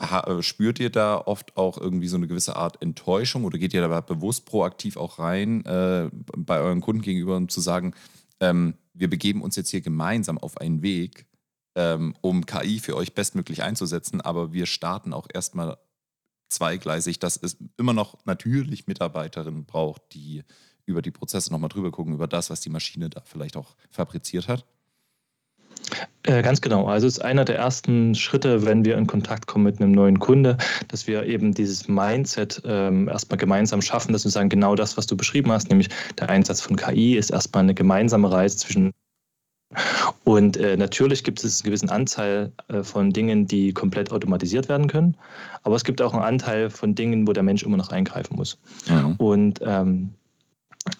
Äh, 0.00 0.42
spürt 0.42 0.80
ihr 0.80 0.90
da 0.90 1.18
oft 1.18 1.56
auch 1.58 1.76
irgendwie 1.76 2.08
so 2.08 2.16
eine 2.16 2.26
gewisse 2.26 2.56
Art 2.56 2.80
Enttäuschung 2.80 3.44
oder 3.44 3.58
geht 3.58 3.74
ihr 3.74 3.86
da 3.86 4.00
bewusst 4.00 4.46
proaktiv 4.46 4.96
auch 4.96 5.18
rein 5.18 5.64
äh, 5.66 6.08
bei 6.36 6.58
euren 6.58 6.80
Kunden 6.80 7.02
gegenüber, 7.02 7.36
um 7.36 7.50
zu 7.50 7.60
sagen, 7.60 7.94
ähm, 8.40 8.74
wir 8.94 9.10
begeben 9.10 9.42
uns 9.42 9.56
jetzt 9.56 9.70
hier 9.70 9.82
gemeinsam 9.82 10.38
auf 10.38 10.56
einen 10.56 10.80
Weg, 10.82 11.26
ähm, 11.74 12.14
um 12.22 12.46
KI 12.46 12.78
für 12.78 12.96
euch 12.96 13.14
bestmöglich 13.14 13.62
einzusetzen, 13.62 14.22
aber 14.22 14.54
wir 14.54 14.64
starten 14.64 15.12
auch 15.12 15.28
erstmal 15.32 15.76
zweigleisig, 16.48 17.18
dass 17.18 17.36
es 17.36 17.58
immer 17.76 17.92
noch 17.92 18.24
natürlich 18.24 18.86
Mitarbeiterinnen 18.86 19.66
braucht, 19.66 20.02
die 20.14 20.44
über 20.86 21.02
die 21.02 21.10
Prozesse 21.10 21.52
nochmal 21.52 21.68
drüber 21.68 21.90
gucken, 21.90 22.14
über 22.14 22.26
das, 22.26 22.48
was 22.48 22.60
die 22.60 22.70
Maschine 22.70 23.10
da 23.10 23.20
vielleicht 23.24 23.56
auch 23.56 23.76
fabriziert 23.90 24.48
hat? 24.48 24.64
Äh, 26.24 26.42
ganz 26.42 26.60
genau. 26.60 26.86
Also 26.86 27.06
es 27.06 27.18
ist 27.18 27.24
einer 27.24 27.44
der 27.44 27.56
ersten 27.56 28.14
Schritte, 28.14 28.66
wenn 28.66 28.84
wir 28.84 28.96
in 28.96 29.06
Kontakt 29.06 29.46
kommen 29.46 29.64
mit 29.64 29.80
einem 29.80 29.92
neuen 29.92 30.18
Kunde, 30.18 30.58
dass 30.88 31.06
wir 31.06 31.24
eben 31.24 31.54
dieses 31.54 31.88
Mindset 31.88 32.62
ähm, 32.64 33.08
erstmal 33.08 33.38
gemeinsam 33.38 33.80
schaffen, 33.80 34.12
dass 34.12 34.24
wir 34.24 34.30
sagen, 34.30 34.48
genau 34.48 34.74
das, 34.74 34.96
was 34.96 35.06
du 35.06 35.16
beschrieben 35.16 35.50
hast, 35.50 35.70
nämlich 35.70 35.88
der 36.18 36.28
Einsatz 36.28 36.60
von 36.60 36.76
KI 36.76 37.16
ist 37.16 37.30
erstmal 37.30 37.64
eine 37.64 37.74
gemeinsame 37.74 38.30
Reise 38.30 38.58
zwischen 38.58 38.92
und 40.24 40.56
äh, 40.56 40.76
natürlich 40.76 41.22
gibt 41.22 41.42
es 41.44 41.60
einen 41.60 41.66
gewissen 41.66 41.90
Anteil 41.90 42.52
äh, 42.68 42.82
von 42.82 43.12
Dingen, 43.12 43.46
die 43.46 43.72
komplett 43.72 44.10
automatisiert 44.10 44.68
werden 44.68 44.88
können, 44.88 45.16
aber 45.62 45.76
es 45.76 45.84
gibt 45.84 46.02
auch 46.02 46.12
einen 46.12 46.24
Anteil 46.24 46.70
von 46.70 46.96
Dingen, 46.96 47.26
wo 47.26 47.32
der 47.32 47.44
Mensch 47.44 47.62
immer 47.62 47.76
noch 47.76 47.90
eingreifen 47.90 48.36
muss. 48.36 48.58
Ja. 48.86 49.14
Und 49.18 49.60
ähm, 49.64 50.10
äh, 50.10 50.19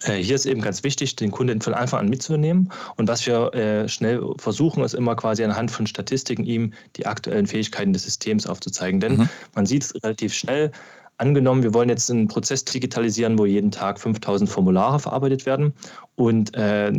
hier 0.05 0.35
ist 0.35 0.45
eben 0.45 0.61
ganz 0.61 0.83
wichtig, 0.83 1.15
den 1.15 1.31
Kunden 1.31 1.61
von 1.61 1.73
Anfang 1.73 2.01
an 2.01 2.09
mitzunehmen. 2.09 2.71
Und 2.97 3.07
was 3.07 3.25
wir 3.25 3.53
äh, 3.53 3.87
schnell 3.89 4.21
versuchen, 4.37 4.83
ist 4.83 4.93
immer 4.93 5.15
quasi 5.15 5.43
anhand 5.43 5.71
von 5.71 5.87
Statistiken 5.87 6.43
ihm 6.43 6.73
die 6.95 7.05
aktuellen 7.05 7.47
Fähigkeiten 7.47 7.93
des 7.93 8.03
Systems 8.03 8.45
aufzuzeigen. 8.45 8.99
Denn 8.99 9.17
mhm. 9.17 9.29
man 9.55 9.65
sieht 9.65 9.83
es 9.83 10.03
relativ 10.03 10.33
schnell. 10.33 10.71
Angenommen, 11.17 11.63
wir 11.63 11.73
wollen 11.73 11.89
jetzt 11.89 12.09
einen 12.09 12.27
Prozess 12.27 12.65
digitalisieren, 12.65 13.37
wo 13.37 13.45
jeden 13.45 13.71
Tag 13.71 13.99
5000 13.99 14.49
Formulare 14.49 14.99
verarbeitet 14.99 15.45
werden 15.45 15.73
und 16.15 16.55
äh, 16.55 16.91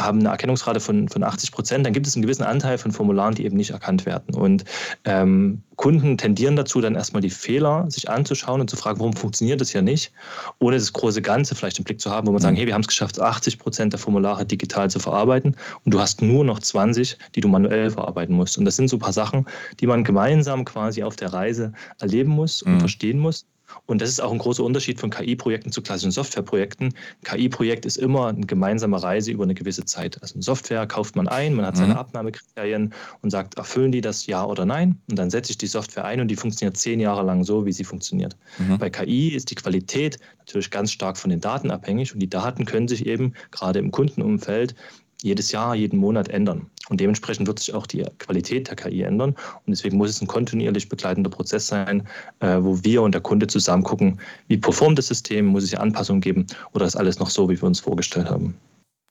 haben 0.00 0.20
eine 0.20 0.30
Erkennungsrate 0.30 0.80
von, 0.80 1.08
von 1.08 1.22
80 1.22 1.52
Prozent, 1.52 1.86
dann 1.86 1.92
gibt 1.92 2.06
es 2.06 2.14
einen 2.14 2.22
gewissen 2.22 2.42
Anteil 2.42 2.78
von 2.78 2.92
Formularen, 2.92 3.34
die 3.34 3.44
eben 3.44 3.56
nicht 3.56 3.70
erkannt 3.70 4.06
werden. 4.06 4.34
Und 4.34 4.64
ähm, 5.04 5.62
Kunden 5.76 6.18
tendieren 6.18 6.56
dazu, 6.56 6.82
dann 6.82 6.94
erstmal 6.94 7.22
die 7.22 7.30
Fehler 7.30 7.90
sich 7.90 8.10
anzuschauen 8.10 8.60
und 8.60 8.68
zu 8.68 8.76
fragen, 8.76 8.98
warum 8.98 9.14
funktioniert 9.14 9.62
das 9.62 9.70
hier 9.70 9.80
nicht, 9.80 10.12
ohne 10.58 10.76
das 10.76 10.92
große 10.92 11.22
Ganze 11.22 11.54
vielleicht 11.54 11.78
im 11.78 11.84
Blick 11.84 12.00
zu 12.00 12.10
haben, 12.10 12.26
wo 12.26 12.32
man 12.32 12.40
mhm. 12.40 12.42
sagen, 12.42 12.56
hey, 12.56 12.66
wir 12.66 12.74
haben 12.74 12.82
es 12.82 12.88
geschafft, 12.88 13.18
80 13.18 13.58
Prozent 13.58 13.92
der 13.94 14.00
Formulare 14.00 14.44
digital 14.44 14.90
zu 14.90 14.98
verarbeiten 14.98 15.56
und 15.84 15.94
du 15.94 15.98
hast 15.98 16.20
nur 16.20 16.44
noch 16.44 16.58
20, 16.58 17.16
die 17.34 17.40
du 17.40 17.48
manuell 17.48 17.90
verarbeiten 17.90 18.36
musst. 18.36 18.58
Und 18.58 18.66
das 18.66 18.76
sind 18.76 18.88
so 18.88 18.96
ein 18.96 19.00
paar 19.00 19.14
Sachen, 19.14 19.46
die 19.80 19.86
man 19.86 20.04
gemeinsam 20.04 20.66
quasi 20.66 21.02
auf 21.02 21.16
der 21.16 21.32
Reise 21.32 21.72
erleben 21.98 22.32
muss 22.32 22.60
und 22.60 22.74
mhm. 22.74 22.80
verstehen 22.80 23.18
muss. 23.18 23.46
Und 23.86 24.00
das 24.00 24.08
ist 24.08 24.20
auch 24.20 24.32
ein 24.32 24.38
großer 24.38 24.62
Unterschied 24.62 25.00
von 25.00 25.10
KI-Projekten 25.10 25.72
zu 25.72 25.82
klassischen 25.82 26.12
Softwareprojekten. 26.12 26.88
Ein 26.88 26.94
KI-Projekt 27.22 27.86
ist 27.86 27.96
immer 27.96 28.28
eine 28.28 28.46
gemeinsame 28.46 29.02
Reise 29.02 29.30
über 29.30 29.44
eine 29.44 29.54
gewisse 29.54 29.84
Zeit. 29.84 30.20
Also 30.22 30.34
eine 30.34 30.42
Software 30.42 30.86
kauft 30.86 31.16
man 31.16 31.28
ein, 31.28 31.54
man 31.54 31.66
hat 31.66 31.76
seine 31.76 31.94
mhm. 31.94 31.98
Abnahmekriterien 31.98 32.94
und 33.22 33.30
sagt, 33.30 33.56
erfüllen 33.56 33.92
die 33.92 34.00
das 34.00 34.26
ja 34.26 34.44
oder 34.44 34.64
nein? 34.64 34.98
Und 35.08 35.18
dann 35.18 35.30
setze 35.30 35.52
ich 35.52 35.58
die 35.58 35.66
Software 35.66 36.04
ein 36.04 36.20
und 36.20 36.28
die 36.28 36.36
funktioniert 36.36 36.76
zehn 36.76 37.00
Jahre 37.00 37.22
lang 37.22 37.44
so, 37.44 37.66
wie 37.66 37.72
sie 37.72 37.84
funktioniert. 37.84 38.36
Mhm. 38.58 38.78
Bei 38.78 38.90
KI 38.90 39.28
ist 39.28 39.50
die 39.50 39.54
Qualität 39.54 40.18
natürlich 40.38 40.70
ganz 40.70 40.92
stark 40.92 41.16
von 41.16 41.30
den 41.30 41.40
Daten 41.40 41.70
abhängig 41.70 42.12
und 42.12 42.20
die 42.20 42.30
Daten 42.30 42.64
können 42.64 42.88
sich 42.88 43.06
eben 43.06 43.34
gerade 43.50 43.78
im 43.78 43.90
Kundenumfeld 43.90 44.74
jedes 45.22 45.52
Jahr, 45.52 45.74
jeden 45.74 45.98
Monat 45.98 46.28
ändern. 46.28 46.70
Und 46.90 47.00
dementsprechend 47.00 47.46
wird 47.46 47.60
sich 47.60 47.72
auch 47.72 47.86
die 47.86 48.04
Qualität 48.18 48.68
der 48.68 48.76
KI 48.76 49.02
ändern. 49.02 49.30
Und 49.30 49.68
deswegen 49.68 49.96
muss 49.96 50.10
es 50.10 50.20
ein 50.20 50.26
kontinuierlich 50.26 50.88
begleitender 50.88 51.30
Prozess 51.30 51.68
sein, 51.68 52.06
äh, 52.40 52.58
wo 52.60 52.82
wir 52.84 53.02
und 53.02 53.12
der 53.12 53.22
Kunde 53.22 53.46
zusammen 53.46 53.84
gucken, 53.84 54.20
wie 54.48 54.58
performt 54.58 54.98
das 54.98 55.06
System, 55.06 55.46
muss 55.46 55.62
es 55.62 55.70
hier 55.70 55.80
Anpassungen 55.80 56.20
geben 56.20 56.46
oder 56.72 56.84
ist 56.86 56.96
alles 56.96 57.18
noch 57.18 57.30
so, 57.30 57.48
wie 57.48 57.60
wir 57.60 57.66
uns 57.66 57.80
vorgestellt 57.80 58.28
haben. 58.28 58.56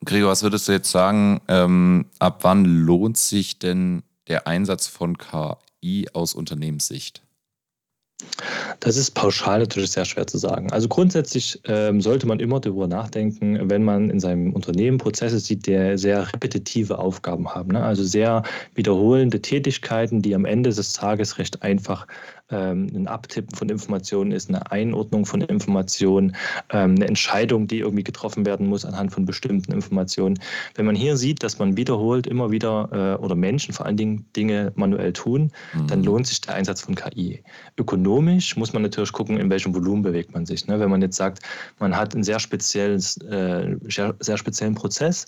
Gregor, 0.04 0.30
was 0.30 0.42
würdest 0.42 0.68
du 0.68 0.72
jetzt 0.72 0.90
sagen, 0.90 1.40
ähm, 1.48 2.06
ab 2.18 2.40
wann 2.42 2.64
lohnt 2.64 3.16
sich 3.16 3.58
denn 3.58 4.02
der 4.28 4.46
Einsatz 4.46 4.86
von 4.86 5.16
KI 5.18 6.08
aus 6.12 6.34
Unternehmenssicht? 6.34 7.22
Das 8.80 8.96
ist 8.96 9.12
pauschal 9.12 9.60
natürlich 9.60 9.90
sehr 9.90 10.04
schwer 10.04 10.26
zu 10.26 10.38
sagen. 10.38 10.70
Also 10.72 10.88
grundsätzlich 10.88 11.60
ähm, 11.66 12.00
sollte 12.00 12.26
man 12.26 12.40
immer 12.40 12.60
darüber 12.60 12.86
nachdenken, 12.86 13.68
wenn 13.68 13.84
man 13.84 14.10
in 14.10 14.20
seinem 14.20 14.52
Unternehmen 14.52 14.98
Prozesse 14.98 15.38
sieht, 15.38 15.66
die 15.66 15.96
sehr 15.96 16.32
repetitive 16.32 16.98
Aufgaben 16.98 17.48
haben. 17.54 17.72
Ne? 17.72 17.82
Also 17.82 18.04
sehr 18.04 18.42
wiederholende 18.74 19.40
Tätigkeiten, 19.40 20.22
die 20.22 20.34
am 20.34 20.44
Ende 20.44 20.70
des 20.70 20.92
Tages 20.92 21.38
recht 21.38 21.62
einfach 21.62 22.06
ein 22.56 23.06
Abtippen 23.06 23.54
von 23.56 23.68
Informationen 23.68 24.32
ist, 24.32 24.48
eine 24.48 24.70
Einordnung 24.70 25.26
von 25.26 25.40
Informationen, 25.40 26.36
ähm, 26.70 26.96
eine 26.96 27.06
Entscheidung, 27.06 27.66
die 27.66 27.78
irgendwie 27.78 28.04
getroffen 28.04 28.46
werden 28.46 28.66
muss 28.66 28.84
anhand 28.84 29.12
von 29.12 29.24
bestimmten 29.24 29.72
Informationen. 29.72 30.38
Wenn 30.74 30.86
man 30.86 30.94
hier 30.94 31.16
sieht, 31.16 31.42
dass 31.42 31.58
man 31.58 31.76
wiederholt 31.76 32.26
immer 32.26 32.50
wieder 32.50 32.88
äh, 32.92 33.22
oder 33.22 33.34
Menschen 33.34 33.72
vor 33.74 33.86
allen 33.86 33.96
Dingen 33.96 34.26
Dinge 34.36 34.72
manuell 34.74 35.12
tun, 35.12 35.50
mhm. 35.74 35.86
dann 35.86 36.02
lohnt 36.02 36.26
sich 36.26 36.40
der 36.40 36.54
Einsatz 36.54 36.80
von 36.80 36.94
KI. 36.94 37.42
Ökonomisch 37.76 38.56
muss 38.56 38.72
man 38.72 38.82
natürlich 38.82 39.12
gucken, 39.12 39.38
in 39.38 39.50
welchem 39.50 39.74
Volumen 39.74 40.02
bewegt 40.02 40.34
man 40.34 40.46
sich. 40.46 40.66
Ne? 40.66 40.80
Wenn 40.80 40.90
man 40.90 41.02
jetzt 41.02 41.16
sagt, 41.16 41.42
man 41.78 41.96
hat 41.96 42.14
einen 42.14 42.24
sehr, 42.24 42.40
spezielles, 42.40 43.16
äh, 43.18 43.76
sehr 43.88 44.36
speziellen 44.36 44.74
Prozess, 44.74 45.26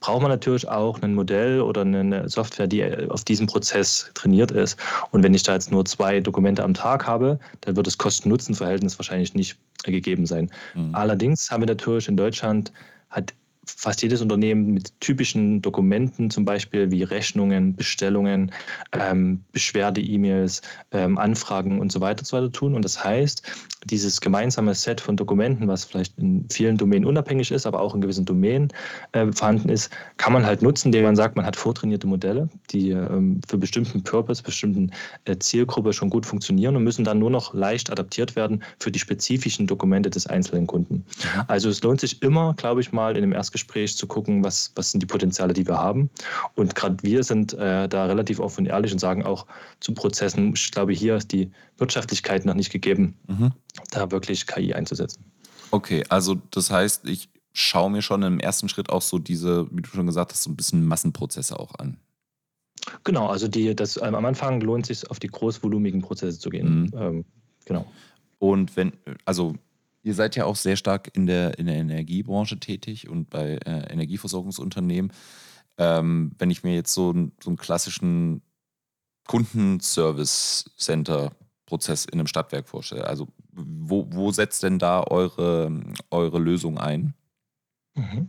braucht 0.00 0.22
man 0.22 0.30
natürlich 0.30 0.68
auch 0.68 1.00
ein 1.02 1.14
Modell 1.14 1.60
oder 1.60 1.82
eine 1.82 2.28
Software, 2.28 2.66
die 2.66 2.84
auf 3.08 3.24
diesem 3.24 3.46
Prozess 3.46 4.10
trainiert 4.14 4.50
ist. 4.50 4.78
Und 5.10 5.22
wenn 5.22 5.34
ich 5.34 5.42
da 5.42 5.54
jetzt 5.54 5.70
nur 5.70 5.84
zwei 5.84 6.20
Dokumente 6.20 6.55
am 6.64 6.74
Tag 6.74 7.06
habe, 7.06 7.38
dann 7.62 7.76
wird 7.76 7.86
das 7.86 7.98
Kosten-Nutzen-Verhältnis 7.98 8.98
wahrscheinlich 8.98 9.34
nicht 9.34 9.58
gegeben 9.84 10.26
sein. 10.26 10.50
Mhm. 10.74 10.94
Allerdings 10.94 11.50
haben 11.50 11.62
wir 11.62 11.66
natürlich 11.66 12.08
in 12.08 12.16
Deutschland 12.16 12.72
hat 13.10 13.34
fast 13.66 14.02
jedes 14.02 14.22
Unternehmen 14.22 14.72
mit 14.72 14.98
typischen 15.00 15.60
Dokumenten, 15.60 16.30
zum 16.30 16.44
Beispiel 16.44 16.90
wie 16.90 17.02
Rechnungen, 17.02 17.74
Bestellungen, 17.74 18.52
ähm, 18.92 19.42
Beschwerde-E-Mails, 19.52 20.62
ähm, 20.92 21.18
Anfragen 21.18 21.80
und 21.80 21.92
so 21.92 22.00
weiter, 22.00 22.24
so 22.24 22.36
weiter 22.36 22.52
tun. 22.52 22.74
Und 22.74 22.84
das 22.84 23.02
heißt, 23.02 23.42
dieses 23.84 24.20
gemeinsame 24.20 24.74
Set 24.74 25.00
von 25.00 25.16
Dokumenten, 25.16 25.68
was 25.68 25.84
vielleicht 25.84 26.18
in 26.18 26.46
vielen 26.50 26.76
Domänen 26.76 27.04
unabhängig 27.04 27.50
ist, 27.50 27.66
aber 27.66 27.80
auch 27.80 27.94
in 27.94 28.00
gewissen 28.00 28.24
Domänen 28.24 28.72
äh, 29.12 29.30
vorhanden 29.32 29.68
ist, 29.68 29.90
kann 30.16 30.32
man 30.32 30.44
halt 30.44 30.62
nutzen, 30.62 30.88
indem 30.88 31.04
man 31.04 31.16
sagt, 31.16 31.36
man 31.36 31.46
hat 31.46 31.56
vortrainierte 31.56 32.06
Modelle, 32.06 32.48
die 32.70 32.90
ähm, 32.90 33.40
für 33.48 33.58
bestimmten 33.58 34.02
Purpose, 34.02 34.42
bestimmten 34.42 34.90
äh, 35.24 35.36
Zielgruppe 35.38 35.92
schon 35.92 36.10
gut 36.10 36.26
funktionieren 36.26 36.76
und 36.76 36.84
müssen 36.84 37.04
dann 37.04 37.18
nur 37.18 37.30
noch 37.30 37.54
leicht 37.54 37.90
adaptiert 37.90 38.36
werden 38.36 38.62
für 38.78 38.90
die 38.90 38.98
spezifischen 38.98 39.66
Dokumente 39.66 40.10
des 40.10 40.26
einzelnen 40.26 40.66
Kunden. 40.66 40.94
Mhm. 40.94 41.42
Also 41.46 41.68
es 41.68 41.82
lohnt 41.82 42.00
sich 42.00 42.22
immer, 42.22 42.54
glaube 42.54 42.80
ich 42.80 42.92
mal, 42.92 43.16
in 43.16 43.22
dem 43.22 43.32
Erstgespräch 43.56 43.96
zu 43.96 44.06
gucken, 44.06 44.44
was, 44.44 44.72
was 44.74 44.90
sind 44.90 45.02
die 45.02 45.06
Potenziale, 45.06 45.52
die 45.52 45.66
wir 45.66 45.78
haben. 45.78 46.10
Und 46.54 46.74
gerade 46.74 46.96
wir 47.02 47.24
sind 47.24 47.54
äh, 47.54 47.88
da 47.88 48.06
relativ 48.06 48.38
offen 48.40 48.60
und 48.60 48.66
ehrlich 48.66 48.92
und 48.92 48.98
sagen 48.98 49.24
auch 49.24 49.46
zu 49.80 49.94
Prozessen, 49.94 50.52
ich 50.54 50.70
glaube, 50.70 50.92
hier 50.92 51.16
ist 51.16 51.32
die 51.32 51.50
Wirtschaftlichkeit 51.78 52.44
noch 52.44 52.54
nicht 52.54 52.70
gegeben. 52.70 53.16
Mhm 53.26 53.52
da 53.90 54.10
wirklich 54.10 54.46
KI 54.46 54.74
einzusetzen. 54.74 55.24
Okay, 55.70 56.04
also 56.08 56.36
das 56.50 56.70
heißt, 56.70 57.06
ich 57.06 57.28
schaue 57.52 57.90
mir 57.90 58.02
schon 58.02 58.22
im 58.22 58.40
ersten 58.40 58.68
Schritt 58.68 58.90
auch 58.90 59.02
so 59.02 59.18
diese, 59.18 59.68
wie 59.70 59.82
du 59.82 59.88
schon 59.88 60.06
gesagt 60.06 60.32
hast, 60.32 60.42
so 60.42 60.50
ein 60.50 60.56
bisschen 60.56 60.86
Massenprozesse 60.86 61.58
auch 61.58 61.74
an. 61.76 61.98
Genau, 63.04 63.26
also 63.26 63.48
die, 63.48 63.74
das, 63.74 63.96
ähm, 63.96 64.14
am 64.14 64.24
Anfang 64.24 64.60
lohnt 64.60 64.88
es 64.88 65.00
sich, 65.00 65.10
auf 65.10 65.18
die 65.18 65.28
großvolumigen 65.28 66.02
Prozesse 66.02 66.38
zu 66.38 66.50
gehen. 66.50 66.82
Mhm. 66.82 66.92
Ähm, 66.96 67.24
genau. 67.64 67.86
Und 68.38 68.76
wenn, 68.76 68.92
also 69.24 69.54
ihr 70.06 70.14
seid 70.14 70.36
ja 70.36 70.44
auch 70.44 70.54
sehr 70.54 70.76
stark 70.76 71.10
in 71.14 71.26
der, 71.26 71.58
in 71.58 71.66
der 71.66 71.74
Energiebranche 71.74 72.60
tätig 72.60 73.08
und 73.08 73.28
bei 73.28 73.58
äh, 73.66 73.92
Energieversorgungsunternehmen. 73.92 75.12
Ähm, 75.78 76.30
wenn 76.38 76.52
ich 76.52 76.62
mir 76.62 76.76
jetzt 76.76 76.94
so, 76.94 77.12
so 77.42 77.50
einen 77.50 77.56
klassischen 77.56 78.40
Kundenservice-Center-Prozess 79.26 82.04
in 82.04 82.20
einem 82.20 82.28
Stadtwerk 82.28 82.68
vorstelle, 82.68 83.04
also 83.04 83.26
wo, 83.50 84.06
wo 84.10 84.30
setzt 84.30 84.62
denn 84.62 84.78
da 84.78 85.02
eure, 85.02 85.72
eure 86.12 86.38
Lösung 86.38 86.78
ein? 86.78 87.14
Mhm. 87.96 88.28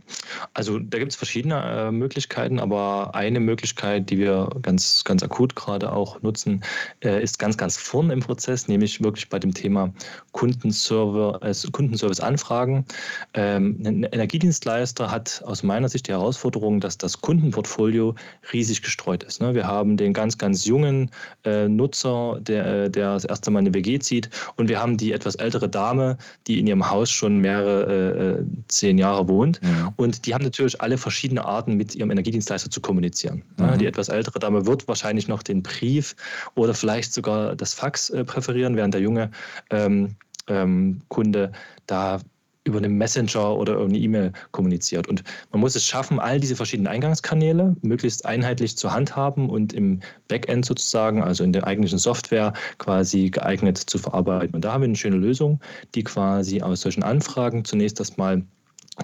Also 0.54 0.80
da 0.80 0.98
gibt 0.98 1.12
es 1.12 1.18
verschiedene 1.18 1.62
äh, 1.62 1.92
Möglichkeiten, 1.92 2.60
aber 2.60 3.14
eine 3.14 3.42
Möglichkeit, 3.42 4.10
die 4.10 4.18
wir 4.18 4.50
ganz, 4.62 5.04
ganz 5.04 5.24
akut 5.24 5.58
gerade 5.58 5.92
auch 5.92 6.22
nutzen, 6.22 6.64
äh, 7.04 7.22
ist 7.22 7.38
ganz, 7.38 7.58
ganz 7.58 7.76
vorne 7.76 8.14
im 8.14 8.22
Prozess, 8.22 8.70
nämlich 8.70 9.04
wirklich 9.04 9.28
bei 9.28 9.40
dem 9.40 9.54
Thema 9.54 9.92
Kundenserver, 10.32 11.42
äh, 11.44 11.54
Kundenservice-Anfragen. 11.70 12.86
Ähm, 13.34 13.82
ein 13.86 14.04
Energiedienstleister 14.04 15.12
hat 15.12 15.44
aus 15.46 15.64
meiner 15.64 15.90
Sicht 15.90 16.08
die 16.08 16.12
Herausforderung, 16.12 16.80
dass 16.80 16.98
das 16.98 17.20
Kundenportfolio 17.20 18.16
riesig 18.54 18.82
gestreut 18.82 19.24
ist. 19.24 19.42
Ne? 19.42 19.54
Wir 19.54 19.68
haben 19.68 19.98
den 19.98 20.14
ganz, 20.14 20.38
ganz 20.38 20.64
jungen 20.64 21.12
äh, 21.44 21.68
Nutzer, 21.68 22.40
der, 22.40 22.66
äh, 22.86 22.90
der 22.90 23.16
das 23.16 23.26
erste 23.26 23.52
Mal 23.52 23.60
eine 23.60 23.74
WG 23.74 24.00
zieht 24.00 24.30
und 24.56 24.70
wir 24.70 24.80
haben 24.80 24.96
die 24.96 25.12
etwas 25.12 25.36
ältere 25.36 25.68
Dame, 25.68 26.18
die 26.48 26.60
in 26.60 26.68
ihrem 26.68 26.90
Haus 26.90 27.12
schon 27.12 27.40
mehrere 27.40 28.40
äh, 28.40 28.44
zehn 28.70 28.98
Jahre 28.98 29.28
wohnt 29.28 29.57
Mhm. 29.62 29.94
Und 29.96 30.26
die 30.26 30.34
haben 30.34 30.44
natürlich 30.44 30.82
alle 30.82 30.98
verschiedene 30.98 31.46
Arten, 31.46 31.76
mit 31.76 31.96
ihrem 31.96 32.12
Energiedienstleister 32.12 32.70
zu 32.70 32.82
kommunizieren. 32.82 33.44
Mhm. 33.58 33.78
Die 33.78 33.86
etwas 33.86 34.10
ältere 34.10 34.40
Dame 34.40 34.66
wird 34.66 34.88
wahrscheinlich 34.88 35.28
noch 35.28 35.44
den 35.44 35.64
Brief 35.64 36.16
oder 36.56 36.74
vielleicht 36.74 37.14
sogar 37.14 37.56
das 37.56 37.74
Fax 37.74 38.10
äh, 38.10 38.24
präferieren, 38.24 38.76
während 38.76 38.94
der 38.94 39.02
junge 39.02 39.32
ähm, 39.70 40.16
ähm, 40.48 41.02
Kunde 41.10 41.52
da 41.86 42.20
über 42.68 42.78
einen 42.78 42.98
Messenger 42.98 43.56
oder 43.56 43.80
eine 43.80 43.98
E-Mail 43.98 44.34
kommuniziert. 44.52 45.08
Und 45.08 45.24
man 45.52 45.62
muss 45.62 45.76
es 45.76 45.86
schaffen, 45.86 46.20
all 46.20 46.40
diese 46.40 46.56
verschiedenen 46.56 46.88
Eingangskanäle 46.88 47.76
möglichst 47.82 48.26
einheitlich 48.26 48.78
zu 48.78 48.92
handhaben 48.92 49.50
und 49.50 49.74
im 49.74 50.02
Backend 50.28 50.66
sozusagen, 50.66 51.24
also 51.24 51.44
in 51.44 51.54
der 51.54 51.66
eigentlichen 51.66 51.98
Software, 51.98 52.54
quasi 52.78 53.30
geeignet 53.30 53.78
zu 53.78 53.98
verarbeiten. 53.98 54.54
Und 54.54 54.66
da 54.66 54.74
haben 54.74 54.82
wir 54.82 54.88
eine 54.88 54.96
schöne 54.96 55.18
Lösung, 55.18 55.60
die 55.96 56.04
quasi 56.04 56.62
aus 56.62 56.82
solchen 56.82 57.04
Anfragen 57.04 57.64
zunächst 57.64 58.00
erstmal 58.00 58.44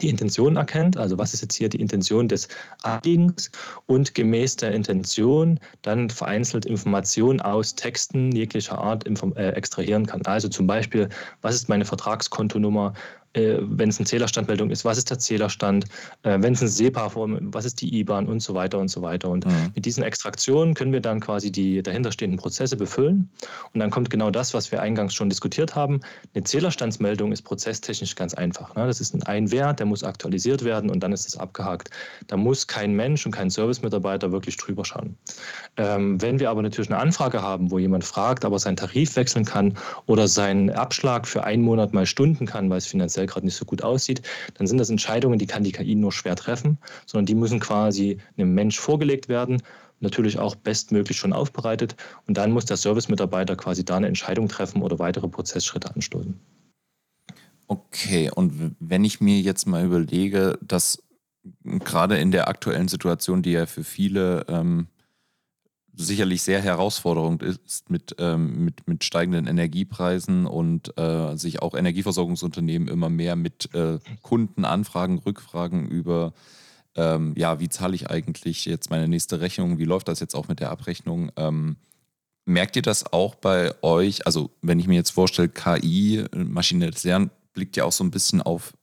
die 0.02 0.10
Intention 0.10 0.56
erkennt, 0.56 0.98
also 0.98 1.18
was 1.18 1.34
ist 1.34 1.42
jetzt 1.42 1.56
hier 1.56 1.70
die 1.70 1.80
Intention 1.80 2.28
des 2.28 2.48
Anliegens? 2.82 3.52
Und 3.86 4.16
gemäß 4.16 4.56
der 4.56 4.72
Intention 4.72 5.60
dann 5.82 6.10
vereinzelt 6.10 6.66
Informationen 6.66 7.42
aus 7.42 7.76
Texten 7.76 8.32
jeglicher 8.32 8.78
Art 8.78 9.06
äh, 9.08 9.50
extrahieren 9.52 10.06
kann. 10.06 10.22
Also 10.26 10.50
zum 10.50 10.68
Beispiel, 10.68 11.10
was 11.42 11.56
ist 11.56 11.70
meine 11.70 11.86
Vertragskontonummer, 11.86 12.94
äh, 13.34 13.58
wenn 13.62 13.90
es 13.90 13.98
eine 13.98 14.06
Zählerstandmeldung 14.06 14.70
ist, 14.70 14.86
was 14.86 14.98
ist 14.98 15.10
der 15.10 15.20
Zählerstand, 15.20 15.86
äh, 16.24 16.38
wenn 16.40 16.54
es 16.54 16.62
ein 16.62 16.68
SEPA-Form, 16.68 17.54
was 17.54 17.66
ist 17.66 17.82
die 17.82 18.00
IBAN 18.00 18.28
und 18.28 18.42
so 18.42 18.54
weiter 18.54 18.80
und 18.80 18.90
so 18.90 19.02
weiter. 19.02 19.30
Und 19.30 19.46
mhm. 19.46 19.72
mit 19.76 19.86
diesen 19.86 20.04
Extraktionen 20.04 20.74
können 20.74 20.94
wir 20.94 21.02
dann 21.02 21.20
quasi 21.20 21.52
die 21.52 21.82
dahinterstehenden 21.82 22.40
Prozesse 22.40 22.78
befüllen. 22.78 23.30
Und 23.74 23.80
dann 23.80 23.90
kommt 23.90 24.10
genau 24.10 24.30
das, 24.30 24.54
was 24.54 24.72
wir 24.72 24.82
eingangs 24.82 25.14
schon 25.14 25.30
diskutiert 25.30 25.76
haben. 25.76 26.02
Eine 26.34 26.44
Zählerstandsmeldung 26.44 27.32
ist 27.32 27.42
prozesstechnisch 27.42 28.16
ganz 28.16 28.34
einfach. 28.34 28.76
Ne? 28.76 28.86
Das 28.86 29.02
ist 29.02 29.28
ein 29.28 29.52
Wert, 29.52 29.80
der 29.80 29.86
muss 29.86 30.04
aktualisiert 30.04 30.64
werden 30.64 30.90
und 30.90 31.02
dann 31.02 31.12
ist 31.12 31.28
es 31.28 31.38
abgehakt. 31.38 31.90
Da 32.28 32.38
muss 32.38 32.68
kein 32.68 32.94
Mensch 32.94 33.26
und 33.26 33.32
kein 33.32 33.50
Servicemitarbeiter 33.50 34.32
wirklich 34.32 34.58
drüber 34.58 34.86
schauen. 34.86 35.18
Ähm, 35.78 36.22
wenn 36.22 36.40
wir 36.40 36.50
aber 36.50 36.62
natürlich 36.62 36.92
eine 36.92 37.00
Anfrage 37.00 37.42
haben, 37.42 37.72
wo 37.72 37.80
jemand 37.80 38.04
fragt, 38.04 38.46
aber 38.46 38.60
seinen 38.60 38.76
Tarif 38.76 39.16
wechseln 39.16 39.46
kann 39.46 39.78
oder 40.06 40.28
seinen 40.28 40.70
Abschlag 40.70 41.28
für 41.28 41.44
einen 41.44 41.64
Monat 41.64 41.94
mal 41.94 42.06
stunden 42.06 42.46
kann, 42.46 42.70
weil 42.70 42.78
es 42.78 42.86
finanziell 42.86 43.23
finanziell 43.24 43.28
gerade 43.28 43.46
nicht 43.46 43.56
so 43.56 43.66
gut 43.66 43.84
aussieht, 43.84 44.22
dann 44.56 44.68
sind 44.68 44.78
das 44.78 44.90
Entscheidungen, 44.90 45.40
die 45.40 45.48
kann 45.48 45.64
die 45.64 45.72
KI 45.72 45.96
nur 45.96 46.12
schwer 46.12 46.36
treffen, 46.36 46.78
sondern 47.06 47.26
die 47.26 47.36
müssen 47.36 47.60
quasi 47.60 48.18
einem 48.38 48.54
Mensch 48.54 48.80
vorgelegt 48.80 49.30
werden, 49.30 49.62
natürlich 50.00 50.38
auch 50.40 50.56
bestmöglich 50.56 51.18
schon 51.18 51.34
aufbereitet 51.34 51.96
und 52.28 52.38
dann 52.38 52.52
muss 52.52 52.66
der 52.66 52.78
Servicemitarbeiter 52.78 53.56
quasi 53.56 53.84
da 53.86 53.98
eine 53.98 54.08
Entscheidung 54.08 54.48
treffen 54.48 54.82
oder 54.82 55.00
weitere 55.00 55.28
Prozessschritte 55.28 55.94
anstoßen. 55.96 56.40
Okay, 57.68 58.30
und 58.36 58.76
wenn 58.80 59.06
ich 59.06 59.22
mir 59.22 59.40
jetzt 59.40 59.66
mal 59.66 59.86
überlege, 59.86 60.60
dass 60.62 61.02
gerade 61.64 62.18
in 62.18 62.32
der 62.32 62.48
aktuellen 62.48 62.88
Situation, 62.88 63.42
die 63.42 63.52
ja 63.52 63.66
für 63.66 63.84
viele 63.84 64.46
ähm, 64.48 64.88
sicherlich 65.96 66.42
sehr 66.42 66.62
herausfordernd 66.62 67.44
ist 67.44 67.90
mit, 67.90 68.16
ähm, 68.18 68.66
mit, 68.66 68.88
mit 68.88 69.04
steigenden 69.04 69.48
Energiepreisen 69.48 70.46
und 70.46 70.98
äh, 70.98 71.36
sich 71.36 71.62
auch 71.62 71.76
Energieversorgungsunternehmen 71.76 72.88
immer 72.88 73.10
mehr 73.10 73.36
mit 73.36 73.74
äh, 73.76 74.00
Kundenanfragen, 74.22 75.20
Rückfragen 75.20 75.88
über, 75.88 76.34
ähm, 76.96 77.34
ja, 77.38 77.60
wie 77.60 77.70
zahle 77.70 77.96
ich 77.96 78.10
eigentlich 78.10 78.66
jetzt 78.66 78.90
meine 78.90 79.08
nächste 79.08 79.40
Rechnung, 79.40 79.78
wie 79.78 79.86
läuft 79.86 80.08
das 80.08 80.20
jetzt 80.20 80.36
auch 80.36 80.48
mit 80.48 80.60
der 80.60 80.72
Abrechnung? 80.72 81.32
Ähm, 81.36 81.78
merkt 82.46 82.76
ihr 82.76 82.82
das 82.82 83.14
auch 83.14 83.36
bei 83.36 83.74
euch? 83.84 84.26
Also, 84.26 84.50
wenn 84.62 84.80
ich 84.80 84.88
mir 84.88 84.96
jetzt 84.96 85.12
vorstelle, 85.12 85.50
KI, 85.50 86.26
maschinelles 86.36 87.04
Lernen, 87.04 87.30
blickt 87.54 87.78
ja 87.78 87.86
auch 87.86 87.92
so 87.92 88.04
ein 88.04 88.12
bisschen 88.12 88.42
auf 88.42 88.74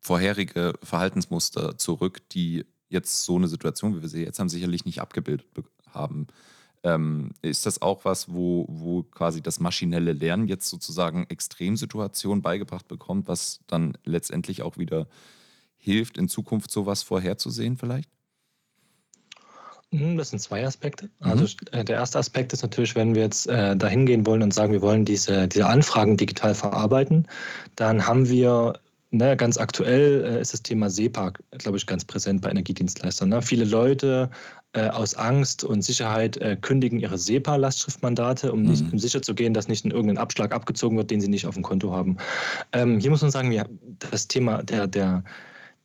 vorherige 0.00 0.74
Verhaltensmuster 0.82 1.76
zurück, 1.78 2.28
die 2.30 2.64
jetzt 2.88 3.24
so 3.24 3.36
eine 3.36 3.48
Situation, 3.48 3.96
wie 3.96 4.02
wir 4.02 4.08
sie 4.08 4.24
jetzt 4.24 4.38
haben, 4.38 4.48
sicherlich 4.48 4.84
nicht 4.84 5.00
abgebildet 5.00 5.46
haben. 5.90 6.26
Ähm, 6.82 7.32
ist 7.42 7.66
das 7.66 7.82
auch 7.82 8.04
was, 8.04 8.32
wo, 8.32 8.66
wo 8.68 9.02
quasi 9.02 9.42
das 9.42 9.60
maschinelle 9.60 10.12
Lernen 10.12 10.48
jetzt 10.48 10.68
sozusagen 10.68 11.26
Extremsituationen 11.28 12.40
beigebracht 12.40 12.88
bekommt, 12.88 13.28
was 13.28 13.60
dann 13.66 13.98
letztendlich 14.04 14.62
auch 14.62 14.78
wieder 14.78 15.06
hilft, 15.76 16.16
in 16.16 16.28
Zukunft 16.28 16.70
sowas 16.70 17.02
vorherzusehen 17.02 17.76
vielleicht? 17.76 18.08
Hm, 19.92 20.16
das 20.16 20.30
sind 20.30 20.38
zwei 20.38 20.64
Aspekte. 20.64 21.06
Mhm. 21.20 21.30
Also 21.30 21.46
äh, 21.72 21.84
der 21.84 21.96
erste 21.96 22.18
Aspekt 22.18 22.52
ist 22.52 22.62
natürlich, 22.62 22.94
wenn 22.94 23.14
wir 23.14 23.22
jetzt 23.22 23.46
äh, 23.48 23.76
dahin 23.76 24.06
gehen 24.06 24.24
wollen 24.24 24.42
und 24.42 24.54
sagen, 24.54 24.72
wir 24.72 24.82
wollen 24.82 25.04
diese, 25.04 25.48
diese 25.48 25.66
Anfragen 25.66 26.16
digital 26.16 26.54
verarbeiten, 26.54 27.26
dann 27.76 28.06
haben 28.06 28.28
wir 28.28 28.80
Ne, 29.12 29.36
ganz 29.36 29.58
aktuell 29.58 30.24
äh, 30.24 30.40
ist 30.40 30.52
das 30.52 30.62
Thema 30.62 30.88
SEPA, 30.88 31.32
glaube 31.58 31.76
ich, 31.76 31.86
ganz 31.86 32.04
präsent 32.04 32.42
bei 32.42 32.50
Energiedienstleistern. 32.50 33.28
Ne? 33.28 33.42
Viele 33.42 33.64
Leute 33.64 34.30
äh, 34.72 34.88
aus 34.88 35.14
Angst 35.14 35.64
und 35.64 35.82
Sicherheit 35.82 36.36
äh, 36.36 36.56
kündigen 36.60 37.00
ihre 37.00 37.18
SEPA-Lastschriftmandate, 37.18 38.52
um, 38.52 38.62
nicht, 38.62 38.84
mhm. 38.84 38.92
um 38.92 38.98
sicher 38.98 39.20
zu 39.20 39.34
gehen, 39.34 39.52
dass 39.52 39.68
nicht 39.68 39.84
in 39.84 39.90
irgendein 39.90 40.18
Abschlag 40.18 40.52
abgezogen 40.52 40.96
wird, 40.96 41.10
den 41.10 41.20
sie 41.20 41.28
nicht 41.28 41.46
auf 41.46 41.54
dem 41.54 41.62
Konto 41.62 41.92
haben. 41.92 42.16
Ähm, 42.72 43.00
hier 43.00 43.10
muss 43.10 43.22
man 43.22 43.32
sagen, 43.32 43.50
ja, 43.50 43.64
das 44.10 44.28
Thema 44.28 44.62
der, 44.62 44.86
der, 44.86 45.24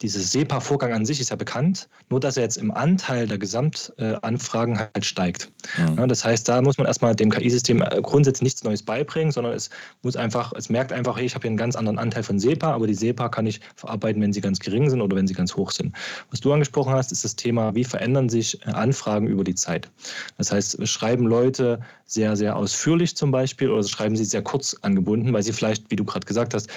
dieser 0.02 0.20
SEPA-Vorgang 0.20 0.92
an 0.92 1.06
sich 1.06 1.22
ist 1.22 1.30
ja 1.30 1.38
bekannt, 1.38 1.88
nur 2.10 2.20
dass 2.20 2.36
er 2.36 2.44
jetzt 2.44 2.58
im 2.58 2.72
Anteil 2.72 3.28
der 3.28 3.38
Gesamtanfragen 3.38 4.78
halt 4.78 5.06
steigt. 5.06 5.52
Mhm. 5.78 5.98
Ja, 5.98 6.08
das 6.08 6.26
heißt, 6.26 6.48
da 6.50 6.62
muss 6.62 6.78
man 6.78 6.86
erstmal 6.86 7.16
dem 7.16 7.32
KI-System 7.32 7.82
äh, 7.82 8.02
grundsätzlich 8.02 8.44
nichts 8.44 8.64
Neues 8.64 8.84
beibringen, 8.84 9.32
sondern 9.32 9.54
es 9.54 9.70
muss 10.04 10.18
einfach, 10.18 10.52
es 10.58 10.70
merkt 10.70 10.92
einfach, 10.92 11.18
hey, 11.18 11.26
ich 11.26 11.34
habe 11.34 11.44
hier 11.44 11.50
einen 11.50 11.58
ganz 11.58 11.78
anderen 11.78 11.98
Anteil 11.98 12.24
von 12.24 12.40
SEPA, 12.40 12.74
aber 12.74 12.88
die 12.88 12.94
SEPA 12.94 13.30
kann 13.30 13.48
ich 13.48 13.62
verarbeiten, 13.76 14.22
wenn 14.22 14.34
sie 14.34 14.42
ganz 14.42 14.60
gering 14.60 14.90
sind 14.90 15.02
oder 15.02 15.16
wenn 15.16 15.28
sie 15.28 15.34
ganz 15.34 15.56
hoch 15.56 15.72
sind. 15.72 15.96
Was 16.30 16.42
du 16.42 16.52
angesprochen 16.52 16.94
hast, 16.94 17.14
ist 17.14 17.24
das 17.24 17.38
Thema, 17.38 17.74
wie 17.74 17.86
verändern 17.86 18.28
sich 18.28 18.62
äh, 18.68 18.72
Anfragen 18.72 19.28
über 19.28 19.46
die 19.46 19.56
Zeit. 19.56 19.90
Das 20.38 20.52
heißt, 20.52 20.86
schreiben 20.88 21.26
Leute 21.26 21.80
sehr, 22.06 22.36
sehr 22.36 22.58
ausführlich 22.58 23.16
zum 23.16 23.32
Beispiel 23.32 23.72
oder 23.72 23.84
schreiben 23.88 24.18
sie 24.18 24.26
sehr 24.26 24.42
kurz 24.42 24.76
angebunden, 24.82 25.32
weil 25.32 25.44
sie 25.44 25.54
vielleicht, 25.54 25.90
wie 25.90 25.96
du 25.96 26.04
gerade 26.04 26.26
gesagt 26.26 26.54
hast, 26.54 26.70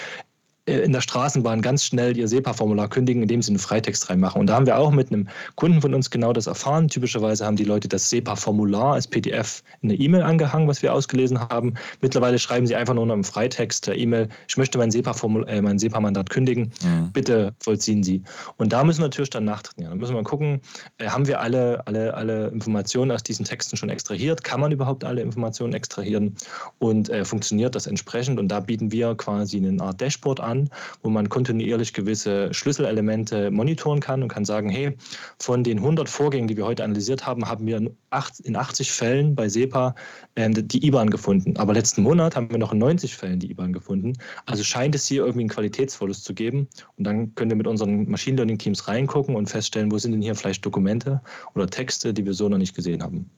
in 0.69 0.93
der 0.93 1.01
Straßenbahn 1.01 1.63
ganz 1.63 1.85
schnell 1.85 2.17
ihr 2.17 2.29
SEPA-Formular 2.29 2.89
kündigen, 2.89 3.23
indem 3.23 3.43
sie 3.43 3.51
einen 3.51 3.59
Freitext 3.59 4.11
reinmachen. 4.11 4.41
Und 4.41 4.49
da 4.49 4.55
haben 4.55 4.67
wir 4.67 4.79
auch 4.79 4.91
mit 4.91 5.13
einem 5.13 5.29
Kunden 5.57 5.81
von 5.81 5.95
uns 5.95 6.11
genau 6.11 6.33
das 6.33 6.47
erfahren. 6.47 6.89
Typischerweise 6.89 7.45
haben 7.45 7.57
die 7.57 7.65
Leute 7.65 7.89
das 7.89 8.11
SEPA-Formular 8.11 8.95
als 8.95 9.07
PDF 9.07 9.63
in 9.83 9.91
eine 9.91 9.99
E-Mail 9.99 10.23
angehangen, 10.23 10.69
was 10.69 10.83
wir 10.83 10.93
ausgelesen 10.93 11.41
haben. 11.41 11.75
Mittlerweile 12.01 12.39
schreiben 12.39 12.67
sie 12.67 12.77
einfach 12.77 12.95
nur 12.95 13.07
noch 13.07 13.15
im 13.15 13.25
Freitext 13.25 13.87
der 13.87 13.97
E-Mail, 13.97 14.29
ich 14.49 14.57
möchte 14.57 14.79
mein 14.79 14.91
SEPA-Mandat 14.91 15.49
äh, 15.49 15.63
mein 15.63 15.79
SEPA 15.79 15.99
kündigen, 16.25 16.73
mhm. 16.83 17.13
bitte 17.13 17.55
vollziehen 17.61 18.03
Sie. 18.03 18.23
Und 18.57 18.73
da 18.73 18.85
müssen 18.85 19.01
wir 19.01 19.07
natürlich 19.07 19.31
dann 19.31 19.45
nachtrainieren. 19.45 19.93
Da 19.93 20.01
müssen 20.01 20.15
wir 20.15 20.23
gucken, 20.23 20.61
äh, 20.99 21.09
haben 21.09 21.27
wir 21.27 21.41
alle, 21.41 21.87
alle, 21.87 22.15
alle 22.15 22.49
Informationen 22.49 23.11
aus 23.11 23.23
diesen 23.23 23.45
Texten 23.45 23.77
schon 23.77 23.89
extrahiert? 23.89 24.45
Kann 24.45 24.61
man 24.61 24.73
überhaupt 24.73 25.05
alle 25.05 25.23
Informationen 25.23 25.73
extrahieren? 25.73 26.35
Und 26.79 27.09
äh, 27.09 27.25
funktioniert 27.25 27.75
das 27.75 27.87
entsprechend? 27.87 28.39
Und 28.39 28.49
da 28.49 28.61
bieten 28.61 28.93
wir 28.93 29.15
quasi 29.15 29.57
eine 29.59 29.83
Art 29.83 30.01
Dashboard 30.01 30.41
an, 30.41 30.58
an, 30.59 30.71
wo 31.03 31.11
man 31.11 31.29
kontinuierlich 31.29 31.93
gewisse 31.93 32.53
Schlüsselelemente 32.53 33.51
monitoren 33.51 34.01
kann 34.01 34.23
und 34.23 34.29
kann 34.29 34.45
sagen, 34.45 34.69
hey, 34.69 34.97
von 35.39 35.65
den 35.65 35.79
100 35.79 36.09
Vorgängen, 36.09 36.49
die 36.49 36.57
wir 36.57 36.67
heute 36.67 36.85
analysiert 36.85 37.27
haben, 37.27 37.49
haben 37.49 37.67
wir 37.67 37.77
in 37.77 38.57
80 38.57 38.91
Fällen 38.91 39.35
bei 39.35 39.49
SEPA 39.49 39.95
äh, 40.35 40.51
die 40.51 40.87
IBAN 40.87 41.11
gefunden. 41.11 41.57
Aber 41.57 41.75
letzten 41.75 42.03
Monat 42.03 42.37
haben 42.37 42.51
wir 42.51 42.59
noch 42.59 42.73
in 42.73 42.79
90 42.79 43.17
Fällen 43.17 43.41
die 43.41 43.51
IBAN 43.51 43.73
gefunden. 43.73 44.15
Also 44.47 44.65
scheint 44.65 44.95
es 44.95 45.07
hier 45.07 45.23
irgendwie 45.23 45.43
einen 45.43 45.51
Qualitätsverlust 45.51 46.25
zu 46.25 46.35
geben. 46.35 46.69
Und 46.97 47.05
dann 47.05 47.35
können 47.35 47.51
wir 47.51 47.57
mit 47.57 47.67
unseren 47.67 48.09
Machine 48.09 48.37
Learning 48.37 48.59
Teams 48.59 48.89
reingucken 48.89 49.37
und 49.37 49.49
feststellen, 49.49 49.91
wo 49.91 49.99
sind 49.99 50.13
denn 50.13 50.23
hier 50.23 50.35
vielleicht 50.35 50.65
Dokumente 50.65 51.21
oder 51.55 51.67
Texte, 51.67 52.13
die 52.13 52.25
wir 52.25 52.35
so 52.35 52.49
noch 52.49 52.59
nicht 52.59 52.75
gesehen 52.75 53.03
haben. 53.03 53.31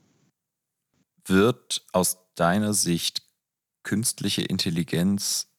Wird 1.25 1.85
aus 1.91 2.17
deiner 2.35 2.73
Sicht 2.73 3.21
künstliche 3.83 4.41
Intelligenz 4.41 5.50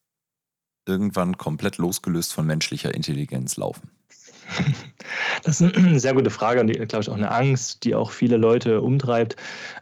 irgendwann 0.85 1.37
komplett 1.37 1.77
losgelöst 1.77 2.33
von 2.33 2.45
menschlicher 2.45 2.93
Intelligenz 2.93 3.57
laufen? 3.57 3.89
Das 5.43 5.59
ist 5.59 5.75
eine 5.75 5.99
sehr 5.99 6.13
gute 6.13 6.29
Frage 6.29 6.61
und, 6.61 6.71
glaube 6.71 7.01
ich, 7.01 7.09
auch 7.09 7.15
eine 7.15 7.31
Angst, 7.31 7.83
die 7.83 7.95
auch 7.95 8.11
viele 8.11 8.37
Leute 8.37 8.81
umtreibt. 8.81 9.35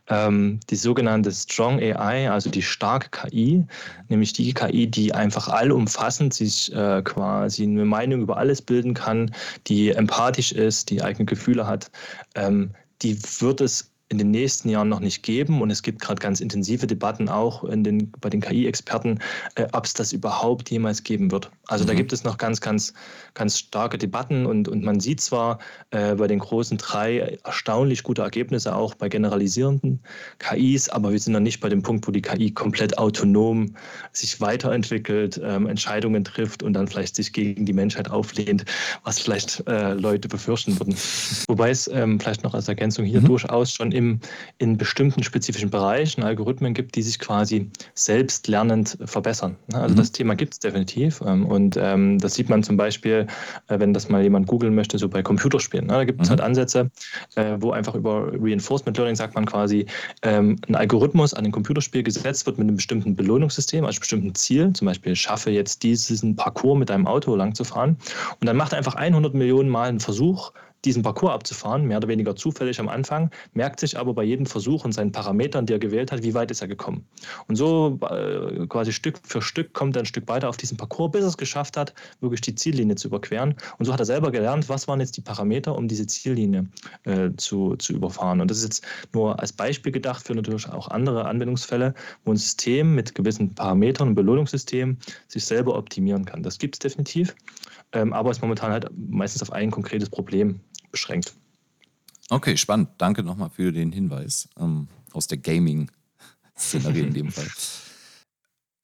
Ähm, 0.07 0.59
die 0.69 0.75
sogenannte 0.75 1.31
Strong 1.31 1.79
AI, 1.79 2.29
also 2.29 2.49
die 2.49 2.61
starke 2.61 3.09
KI, 3.09 3.65
nämlich 4.09 4.33
die 4.33 4.53
KI, 4.53 4.87
die 4.87 5.13
einfach 5.13 5.47
allumfassend 5.47 6.33
sich 6.33 6.73
äh, 6.73 7.01
quasi 7.03 7.63
eine 7.63 7.85
Meinung 7.85 8.21
über 8.21 8.37
alles 8.37 8.61
bilden 8.61 8.93
kann, 8.93 9.33
die 9.67 9.91
empathisch 9.91 10.51
ist, 10.51 10.89
die 10.89 11.01
eigene 11.01 11.25
Gefühle 11.25 11.67
hat, 11.67 11.91
ähm, 12.35 12.71
die 13.01 13.17
wird 13.39 13.61
es 13.61 13.90
in 14.11 14.17
den 14.17 14.29
nächsten 14.29 14.69
Jahren 14.69 14.89
noch 14.89 14.99
nicht 14.99 15.23
geben. 15.23 15.61
Und 15.61 15.71
es 15.71 15.81
gibt 15.81 16.01
gerade 16.01 16.19
ganz 16.19 16.41
intensive 16.41 16.85
Debatten 16.85 17.29
auch 17.29 17.63
den, 17.69 18.11
bei 18.19 18.29
den 18.29 18.41
KI-Experten, 18.41 19.19
äh, 19.55 19.67
ob 19.71 19.85
es 19.85 19.93
das 19.93 20.11
überhaupt 20.11 20.69
jemals 20.69 21.03
geben 21.03 21.31
wird. 21.31 21.49
Also 21.67 21.85
mhm. 21.85 21.87
da 21.87 21.93
gibt 21.93 22.11
es 22.11 22.25
noch 22.25 22.37
ganz, 22.37 22.59
ganz, 22.59 22.93
ganz 23.33 23.57
starke 23.57 23.97
Debatten 23.97 24.45
und, 24.45 24.67
und 24.67 24.83
man 24.83 24.99
sieht 24.99 25.21
zwar 25.21 25.59
äh, 25.91 26.15
bei 26.15 26.27
den 26.27 26.39
großen 26.39 26.77
drei 26.77 27.39
erstaunlich 27.45 28.03
gute 28.03 28.21
Ergebnisse 28.21 28.75
auch 28.75 28.93
bei 28.95 29.07
generalisierenden 29.07 30.01
KIs, 30.39 30.89
aber 30.89 31.13
wir 31.13 31.19
sind 31.19 31.31
noch 31.33 31.39
nicht 31.39 31.61
bei 31.61 31.69
dem 31.69 31.81
Punkt, 31.81 32.05
wo 32.07 32.11
die 32.11 32.21
KI 32.21 32.51
komplett 32.51 32.97
autonom 32.97 33.75
sich 34.11 34.41
weiterentwickelt, 34.41 35.39
ähm, 35.41 35.67
Entscheidungen 35.67 36.25
trifft 36.25 36.63
und 36.63 36.73
dann 36.73 36.87
vielleicht 36.87 37.15
sich 37.15 37.31
gegen 37.31 37.65
die 37.65 37.73
Menschheit 37.73 38.11
auflehnt, 38.11 38.65
was 39.05 39.19
vielleicht 39.19 39.63
äh, 39.67 39.93
Leute 39.93 40.27
befürchten 40.27 40.77
würden. 40.77 40.95
Wobei 41.47 41.69
es 41.69 41.87
ähm, 41.87 42.19
vielleicht 42.19 42.43
noch 42.43 42.53
als 42.53 42.67
Ergänzung 42.67 43.05
hier 43.05 43.21
mhm. 43.21 43.25
durchaus 43.25 43.71
schon 43.71 43.93
im, 43.93 44.00
in 44.57 44.77
bestimmten 44.77 45.23
spezifischen 45.23 45.69
Bereichen 45.69 46.23
Algorithmen 46.23 46.73
gibt, 46.73 46.95
die 46.95 47.01
sich 47.01 47.19
quasi 47.19 47.69
selbst 47.93 48.47
lernend 48.47 48.97
verbessern. 49.05 49.55
Also 49.73 49.93
mhm. 49.93 49.97
das 49.97 50.11
Thema 50.11 50.35
gibt 50.35 50.53
es 50.53 50.59
definitiv. 50.59 51.21
Ähm, 51.25 51.45
und 51.45 51.77
ähm, 51.77 52.19
das 52.19 52.35
sieht 52.35 52.49
man 52.49 52.63
zum 52.63 52.77
Beispiel, 52.77 53.27
äh, 53.67 53.79
wenn 53.79 53.93
das 53.93 54.09
mal 54.09 54.21
jemand 54.21 54.47
googeln 54.47 54.75
möchte, 54.75 54.97
so 54.97 55.09
bei 55.09 55.21
Computerspielen. 55.21 55.87
Da 55.87 56.03
gibt 56.03 56.21
es 56.21 56.27
mhm. 56.27 56.31
halt 56.31 56.41
Ansätze, 56.41 56.89
äh, 57.35 57.57
wo 57.59 57.71
einfach 57.71 57.95
über 57.95 58.31
Reinforcement 58.33 58.97
Learning 58.97 59.15
sagt 59.15 59.35
man 59.35 59.45
quasi, 59.45 59.85
ähm, 60.23 60.57
ein 60.67 60.75
Algorithmus 60.75 61.33
an 61.33 61.45
ein 61.45 61.51
Computerspiel 61.51 62.03
gesetzt 62.03 62.45
wird 62.45 62.57
mit 62.57 62.67
einem 62.67 62.75
bestimmten 62.75 63.15
Belohnungssystem, 63.15 63.85
also 63.85 63.95
einem 63.95 63.99
bestimmten 63.99 64.35
Ziel. 64.35 64.73
Zum 64.73 64.87
Beispiel 64.87 65.15
schaffe 65.15 65.51
jetzt 65.51 65.83
diesen 65.83 66.35
Parcours 66.35 66.77
mit 66.77 66.89
deinem 66.89 67.07
Auto 67.07 67.35
lang 67.35 67.55
zu 67.55 67.63
fahren. 67.63 67.97
Und 68.39 68.47
dann 68.47 68.57
macht 68.57 68.73
er 68.73 68.77
einfach 68.77 68.95
100 68.95 69.33
Millionen 69.33 69.69
Mal 69.69 69.89
einen 69.89 69.99
Versuch, 69.99 70.51
diesen 70.85 71.03
Parcours 71.03 71.33
abzufahren, 71.33 71.85
mehr 71.85 71.97
oder 71.97 72.07
weniger 72.07 72.35
zufällig 72.35 72.79
am 72.79 72.89
Anfang, 72.89 73.29
merkt 73.53 73.79
sich 73.79 73.97
aber 73.97 74.13
bei 74.13 74.23
jedem 74.23 74.45
Versuch 74.45 74.85
und 74.85 74.93
seinen 74.93 75.11
Parametern, 75.11 75.65
die 75.65 75.73
er 75.73 75.79
gewählt 75.79 76.11
hat, 76.11 76.23
wie 76.23 76.33
weit 76.33 76.51
ist 76.51 76.61
er 76.61 76.67
gekommen. 76.67 77.05
Und 77.47 77.55
so 77.55 77.99
äh, 78.09 78.65
quasi 78.67 78.91
Stück 78.91 79.19
für 79.23 79.41
Stück 79.41 79.73
kommt 79.73 79.95
er 79.95 80.03
ein 80.03 80.05
Stück 80.05 80.27
weiter 80.27 80.49
auf 80.49 80.57
diesen 80.57 80.77
Parcours, 80.77 81.11
bis 81.11 81.21
er 81.21 81.27
es 81.27 81.37
geschafft 81.37 81.77
hat, 81.77 81.93
wirklich 82.19 82.41
die 82.41 82.55
Ziellinie 82.55 82.95
zu 82.95 83.07
überqueren. 83.07 83.55
Und 83.77 83.85
so 83.85 83.93
hat 83.93 83.99
er 83.99 84.05
selber 84.05 84.31
gelernt, 84.31 84.69
was 84.69 84.87
waren 84.87 84.99
jetzt 84.99 85.17
die 85.17 85.21
Parameter, 85.21 85.75
um 85.75 85.87
diese 85.87 86.07
Ziellinie 86.07 86.67
äh, 87.03 87.29
zu, 87.37 87.75
zu 87.75 87.93
überfahren. 87.93 88.41
Und 88.41 88.49
das 88.49 88.57
ist 88.59 88.63
jetzt 88.63 88.85
nur 89.13 89.39
als 89.39 89.53
Beispiel 89.53 89.91
gedacht 89.91 90.25
für 90.25 90.33
natürlich 90.33 90.67
auch 90.69 90.87
andere 90.87 91.25
Anwendungsfälle, 91.25 91.93
wo 92.25 92.31
ein 92.31 92.37
System 92.37 92.95
mit 92.95 93.15
gewissen 93.15 93.53
Parametern 93.53 94.09
und 94.09 94.15
Belohnungssystemen 94.15 94.97
sich 95.27 95.45
selber 95.45 95.77
optimieren 95.77 96.25
kann. 96.25 96.43
Das 96.43 96.57
gibt 96.57 96.75
es 96.75 96.79
definitiv, 96.79 97.35
ähm, 97.93 98.13
aber 98.13 98.31
ist 98.31 98.41
momentan 98.41 98.71
halt 98.71 98.89
meistens 98.95 99.41
auf 99.41 99.51
ein 99.51 99.71
konkretes 99.71 100.09
Problem 100.09 100.59
beschränkt. 100.91 101.33
Okay, 102.29 102.55
spannend. 102.57 102.89
Danke 102.97 103.23
nochmal 103.23 103.49
für 103.49 103.71
den 103.71 103.91
Hinweis 103.91 104.47
ähm, 104.57 104.87
aus 105.11 105.27
der 105.27 105.37
Gaming-Szenerie 105.37 107.01
in 107.01 107.13
dem 107.13 107.31
Fall. 107.31 107.49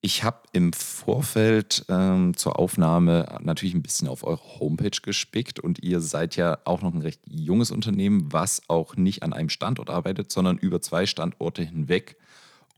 Ich 0.01 0.23
habe 0.23 0.41
im 0.53 0.73
Vorfeld 0.73 1.85
ähm, 1.89 2.35
zur 2.37 2.59
Aufnahme 2.59 3.39
natürlich 3.41 3.73
ein 3.73 3.81
bisschen 3.81 4.07
auf 4.07 4.23
eure 4.23 4.59
Homepage 4.59 5.01
gespickt 5.01 5.59
und 5.59 5.83
ihr 5.83 6.01
seid 6.01 6.35
ja 6.35 6.59
auch 6.65 6.81
noch 6.81 6.93
ein 6.93 7.01
recht 7.01 7.21
junges 7.25 7.71
Unternehmen, 7.71 8.31
was 8.31 8.61
auch 8.67 8.95
nicht 8.95 9.23
an 9.23 9.33
einem 9.33 9.49
Standort 9.49 9.89
arbeitet, 9.89 10.31
sondern 10.31 10.57
über 10.57 10.81
zwei 10.81 11.05
Standorte 11.05 11.63
hinweg. 11.63 12.17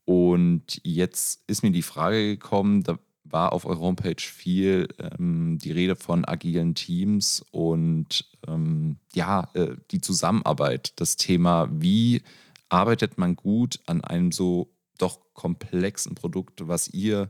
Und 0.05 0.81
jetzt 0.83 1.43
ist 1.47 1.61
mir 1.61 1.71
die 1.71 1.81
Frage 1.81 2.25
gekommen, 2.25 2.83
da 2.83 2.97
war 3.31 3.53
auf 3.53 3.65
eurer 3.65 3.79
Homepage 3.79 4.21
viel 4.21 4.87
ähm, 4.99 5.57
die 5.57 5.71
Rede 5.71 5.95
von 5.95 6.25
agilen 6.25 6.75
Teams 6.75 7.45
und 7.51 8.25
ähm, 8.47 8.97
ja, 9.13 9.49
äh, 9.53 9.75
die 9.91 10.01
Zusammenarbeit, 10.01 10.93
das 10.99 11.15
Thema, 11.15 11.67
wie 11.71 12.21
arbeitet 12.69 13.17
man 13.17 13.35
gut 13.35 13.79
an 13.85 14.01
einem 14.01 14.31
so 14.31 14.71
doch 14.97 15.19
komplexen 15.33 16.15
Produkt, 16.15 16.67
was 16.67 16.87
ihr 16.89 17.29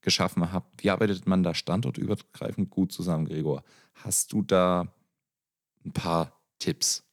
geschaffen 0.00 0.52
habt. 0.52 0.82
Wie 0.82 0.90
arbeitet 0.90 1.26
man 1.26 1.42
da 1.42 1.54
standortübergreifend 1.54 2.70
gut 2.70 2.92
zusammen, 2.92 3.26
Gregor? 3.26 3.64
Hast 3.94 4.32
du 4.32 4.42
da 4.42 4.92
ein 5.84 5.92
paar 5.92 6.32
Tipps? 6.58 7.04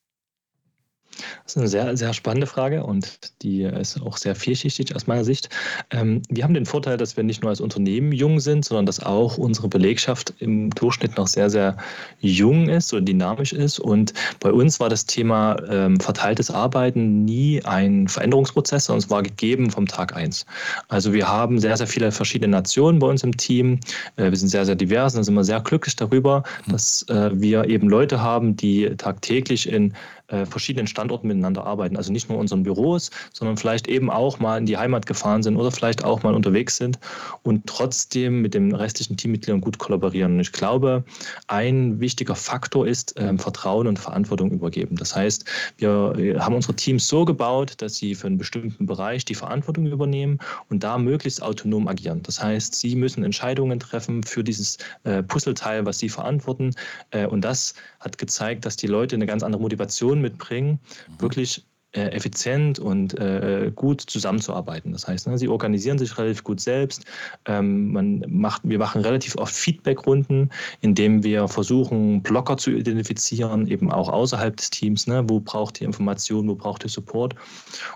Das 1.44 1.54
ist 1.54 1.58
eine 1.58 1.68
sehr, 1.68 1.98
sehr 1.98 2.14
spannende 2.14 2.48
Frage 2.48 2.84
und 2.84 3.20
die 3.42 3.64
ist 3.64 4.02
auch 4.02 4.18
sehr 4.18 4.36
vielschichtig 4.36 4.96
aus 4.96 5.08
meiner 5.08 5.24
Sicht. 5.24 5.50
Ähm, 5.92 6.22
wir 6.30 6.44
haben 6.44 6.54
den 6.54 6.66
Vorteil, 6.66 6.98
dass 6.98 7.18
wir 7.18 7.24
nicht 7.24 7.42
nur 7.42 7.50
als 7.50 7.62
Unternehmen 7.62 8.12
jung 8.12 8.40
sind, 8.40 8.66
sondern 8.66 8.86
dass 8.86 9.02
auch 9.02 9.38
unsere 9.38 9.68
Belegschaft 9.68 10.34
im 10.40 10.70
Durchschnitt 10.72 11.18
noch 11.18 11.28
sehr, 11.28 11.50
sehr 11.50 11.78
jung 12.20 12.70
ist 12.70 12.94
und 12.94 13.06
dynamisch 13.06 13.54
ist. 13.54 13.80
Und 13.80 14.14
bei 14.40 14.52
uns 14.52 14.80
war 14.80 14.90
das 14.90 15.06
Thema 15.06 15.58
ähm, 15.70 16.00
verteiltes 16.00 16.50
Arbeiten 16.52 17.26
nie 17.26 17.64
ein 17.64 18.08
Veränderungsprozess, 18.08 18.86
sondern 18.86 19.04
es 19.04 19.10
war 19.10 19.24
gegeben 19.24 19.70
vom 19.70 19.88
Tag 19.88 20.16
eins. 20.16 20.46
Also 20.88 21.14
wir 21.14 21.28
haben 21.28 21.60
sehr, 21.60 21.78
sehr 21.78 21.88
viele 21.88 22.12
verschiedene 22.12 22.52
Nationen 22.52 23.00
bei 23.00 23.08
uns 23.08 23.24
im 23.24 23.36
Team. 23.36 23.80
Äh, 24.16 24.30
wir 24.30 24.38
sind 24.38 24.50
sehr, 24.50 24.66
sehr 24.66 24.76
divers 24.76 25.16
und 25.16 25.24
sind 25.24 25.34
immer 25.34 25.44
sehr 25.44 25.60
glücklich 25.62 25.96
darüber, 25.96 26.44
dass 26.68 27.04
äh, 27.10 27.32
wir 27.34 27.66
eben 27.66 27.90
Leute 27.90 28.22
haben, 28.22 28.56
die 28.56 28.90
tagtäglich 28.98 29.70
in 29.70 29.94
äh, 30.32 30.46
verschiedenen 30.46 30.88
Standorten 30.88 31.28
miteinander 31.28 31.66
arbeiten. 31.66 31.98
Also 31.98 32.12
nicht 32.12 32.30
nur 32.30 32.38
unseren 32.38 32.64
Büros, 32.64 33.12
sondern 33.34 33.58
vielleicht 33.58 33.88
eben 33.88 34.10
auch 34.10 34.40
mal 34.40 34.58
in 34.58 34.66
die 34.66 34.78
Heimat 34.78 35.06
gefahren 35.06 35.44
sind 35.44 35.58
oder 35.58 35.72
vielleicht 35.72 36.04
auch 36.04 36.24
mal 36.24 36.34
unterwegs 36.34 36.78
sind 36.78 37.00
und 37.44 37.68
trotzdem 37.68 38.42
mit 38.42 38.54
den 38.54 38.74
restlichen 38.74 39.18
Teammitgliedern 39.18 39.62
gut 39.62 39.78
kollaborieren. 39.78 40.34
Und 40.34 40.40
ich 40.40 40.52
glaube, 40.52 41.04
ein 41.48 42.00
wichtiger 42.00 42.36
Faktor 42.36 42.88
ist 42.88 43.16
ähm, 43.18 43.38
Vertrauen 43.38 43.88
und 43.88 44.00
Verantwortung 44.00 44.52
übergeben. 44.52 44.96
Das 44.96 45.16
heißt, 45.16 45.46
wir 45.78 46.16
haben 46.40 46.56
unsere 46.56 46.76
Teams 46.76 47.08
so 47.08 47.26
gebaut, 47.26 47.76
dass 47.78 47.96
sie 47.96 48.16
für 48.16 48.28
einen 48.28 48.38
bestimmten 48.38 48.86
Bereich 48.86 49.26
die 49.26 49.36
Verantwortung 49.36 49.86
übernehmen 49.86 50.40
und 50.70 50.84
da 50.84 50.98
möglichst 50.98 51.42
autonom 51.42 51.88
agieren. 51.88 52.22
Das 52.24 52.42
heißt, 52.42 52.76
sie 52.76 52.96
müssen 52.96 53.24
Entscheidungen 53.24 53.80
treffen 53.80 54.24
für 54.24 54.44
dieses 54.44 54.78
äh, 55.04 55.24
Puzzleteil, 55.24 55.86
was 55.86 56.00
sie 56.00 56.10
verantworten. 56.10 56.72
Äh, 57.12 57.26
und 57.28 57.42
das 57.42 57.74
hat 58.00 58.18
gezeigt, 58.18 58.66
dass 58.66 58.76
die 58.76 58.88
Leute 58.88 59.16
eine 59.16 59.26
ganz 59.26 59.44
andere 59.44 59.62
Motivation 59.62 60.21
mitbringen, 60.22 60.80
mhm. 61.08 61.22
wirklich 61.22 61.66
effizient 61.94 62.80
und 62.80 63.20
äh, 63.20 63.72
gut 63.76 64.02
zusammenzuarbeiten. 64.02 64.94
Das 64.94 65.08
heißt, 65.08 65.28
ne, 65.28 65.38
sie 65.38 65.50
organisieren 65.50 65.98
sich 65.98 66.18
relativ 66.18 66.44
gut 66.44 66.62
selbst. 66.62 67.04
Ähm, 67.46 67.92
man 67.92 68.24
macht, 68.30 68.62
wir 68.64 68.80
machen 68.80 69.02
relativ 69.02 69.36
oft 69.36 69.54
Feedback-Runden, 69.54 70.50
indem 70.80 71.24
wir 71.24 71.50
versuchen, 71.50 72.22
Blocker 72.22 72.56
zu 72.56 72.72
identifizieren, 72.72 73.68
eben 73.68 73.92
auch 73.92 74.08
außerhalb 74.08 74.56
des 74.56 74.70
Teams. 74.70 75.06
Ne, 75.08 75.24
wo 75.28 75.42
braucht 75.42 75.82
ihr 75.82 75.88
Information, 75.88 76.48
wo 76.48 76.56
braucht 76.56 76.86
ihr 76.86 76.90
Support? 76.90 77.36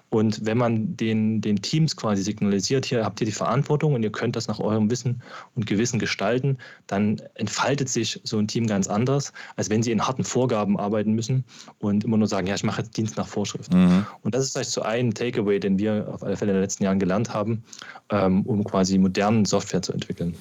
Und 0.10 0.46
wenn 0.46 0.58
man 0.58 0.98
den, 0.98 1.40
den 1.40 1.62
Teams 1.62 1.96
quasi 1.96 2.22
signalisiert, 2.22 2.86
hier 2.86 3.06
habt 3.06 3.22
ihr 3.22 3.26
die 3.26 3.32
Verantwortung 3.32 3.94
und 3.94 4.04
ihr 4.04 4.12
könnt 4.12 4.36
das 4.36 4.50
nach 4.50 4.60
eurem 4.60 4.92
Wissen 4.92 5.22
und 5.56 5.68
Gewissen 5.68 6.00
gestalten, 6.00 6.58
dann 6.88 7.22
entfaltet 7.36 7.88
sich 7.88 8.20
so 8.24 8.40
ein 8.40 8.48
Team 8.48 8.68
ganz 8.68 8.88
anders, 8.88 9.32
als 9.56 9.70
wenn 9.70 9.84
sie 9.84 9.92
in 9.92 10.06
harten 10.06 10.26
Vorgaben 10.26 10.78
arbeiten 10.78 11.14
müssen 11.14 11.46
und 11.80 12.04
immer 12.04 12.18
nur 12.18 12.28
sagen, 12.28 12.48
ja, 12.48 12.56
ich 12.56 12.64
mache 12.64 12.82
jetzt 12.82 12.98
Dienst 12.98 13.16
nach 13.16 13.28
Vorschrift. 13.28 13.74
Mhm. 13.74 13.85
Mhm. 13.86 14.06
Und 14.22 14.36
das 14.36 14.46
ist 14.46 14.54
vielleicht 14.54 14.72
so 14.72 14.82
ein 14.82 15.14
Takeaway, 15.14 15.60
den 15.60 15.80
wir 15.80 16.08
auf 16.14 16.24
alle 16.24 16.38
Fälle 16.38 16.52
in 16.52 16.58
den 16.58 16.64
letzten 16.64 16.84
Jahren 16.84 17.00
gelernt 17.00 17.34
haben, 17.34 17.64
ähm, 18.10 18.44
um 18.44 18.64
quasi 18.64 18.98
modernen 18.98 19.46
Software 19.46 19.82
zu 19.82 19.94
entwickeln. 19.94 20.36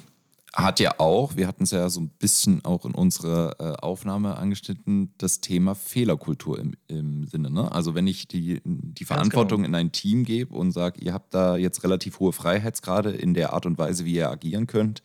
Hat 0.54 0.78
ja 0.78 0.94
auch, 0.98 1.34
wir 1.34 1.48
hatten 1.48 1.64
es 1.64 1.72
ja 1.72 1.90
so 1.90 2.00
ein 2.00 2.10
bisschen 2.10 2.64
auch 2.64 2.84
in 2.84 2.94
unserer 2.94 3.56
äh, 3.58 3.76
Aufnahme 3.82 4.36
angeschnitten, 4.36 5.12
das 5.18 5.40
Thema 5.40 5.74
Fehlerkultur 5.74 6.60
im, 6.60 6.74
im 6.86 7.26
Sinne. 7.26 7.50
Ne? 7.50 7.72
Also 7.72 7.96
wenn 7.96 8.06
ich 8.06 8.28
die, 8.28 8.62
die 8.64 9.04
Verantwortung 9.04 9.62
genau. 9.62 9.68
in 9.70 9.86
ein 9.86 9.92
Team 9.92 10.24
gebe 10.24 10.54
und 10.54 10.70
sage, 10.70 11.00
ihr 11.00 11.12
habt 11.12 11.34
da 11.34 11.56
jetzt 11.56 11.82
relativ 11.82 12.20
hohe 12.20 12.32
Freiheitsgrade 12.32 13.10
in 13.10 13.34
der 13.34 13.52
Art 13.52 13.66
und 13.66 13.78
Weise, 13.78 14.04
wie 14.04 14.14
ihr 14.14 14.30
agieren 14.30 14.68
könnt, 14.68 15.02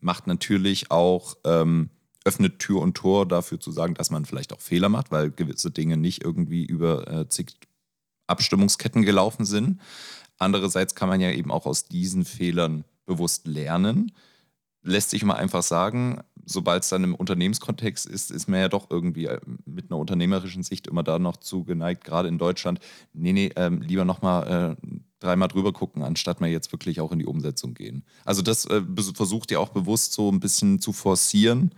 macht 0.00 0.26
natürlich 0.26 0.90
auch 0.90 1.36
ähm, 1.44 1.90
öffnet 2.24 2.58
Tür 2.58 2.80
und 2.80 2.94
Tor 2.94 3.26
dafür 3.26 3.60
zu 3.60 3.72
sagen, 3.72 3.94
dass 3.94 4.10
man 4.10 4.24
vielleicht 4.24 4.52
auch 4.52 4.60
Fehler 4.60 4.88
macht, 4.88 5.10
weil 5.10 5.30
gewisse 5.30 5.70
Dinge 5.70 5.96
nicht 5.96 6.24
irgendwie 6.24 6.64
über 6.64 7.08
äh, 7.10 7.28
zig 7.28 7.54
Abstimmungsketten 8.28 9.02
gelaufen 9.02 9.44
sind. 9.44 9.80
Andererseits 10.38 10.94
kann 10.94 11.08
man 11.08 11.20
ja 11.20 11.30
eben 11.30 11.50
auch 11.50 11.66
aus 11.66 11.86
diesen 11.86 12.24
Fehlern 12.24 12.84
bewusst 13.06 13.46
lernen. 13.46 14.12
Lässt 14.82 15.10
sich 15.10 15.24
mal 15.24 15.34
einfach 15.34 15.62
sagen, 15.62 16.20
sobald 16.44 16.84
es 16.84 16.88
dann 16.88 17.04
im 17.04 17.14
Unternehmenskontext 17.14 18.06
ist, 18.06 18.30
ist 18.30 18.48
man 18.48 18.60
ja 18.60 18.68
doch 18.68 18.88
irgendwie 18.90 19.26
äh, 19.26 19.40
mit 19.66 19.90
einer 19.90 19.98
unternehmerischen 19.98 20.62
Sicht 20.62 20.86
immer 20.86 21.02
da 21.02 21.18
noch 21.18 21.36
zugeneigt, 21.36 22.04
gerade 22.04 22.28
in 22.28 22.38
Deutschland, 22.38 22.80
nee, 23.12 23.32
nee, 23.32 23.50
ähm, 23.56 23.82
lieber 23.82 24.04
nochmal 24.04 24.76
äh, 24.80 24.98
dreimal 25.20 25.48
drüber 25.48 25.72
gucken, 25.72 26.02
anstatt 26.02 26.40
mal 26.40 26.48
jetzt 26.48 26.72
wirklich 26.72 27.00
auch 27.00 27.12
in 27.12 27.18
die 27.18 27.26
Umsetzung 27.26 27.74
gehen. 27.74 28.04
Also 28.24 28.42
das 28.42 28.64
äh, 28.66 28.82
versucht 29.14 29.50
ihr 29.50 29.60
auch 29.60 29.70
bewusst 29.70 30.12
so 30.12 30.30
ein 30.30 30.40
bisschen 30.40 30.80
zu 30.80 30.92
forcieren 30.92 31.74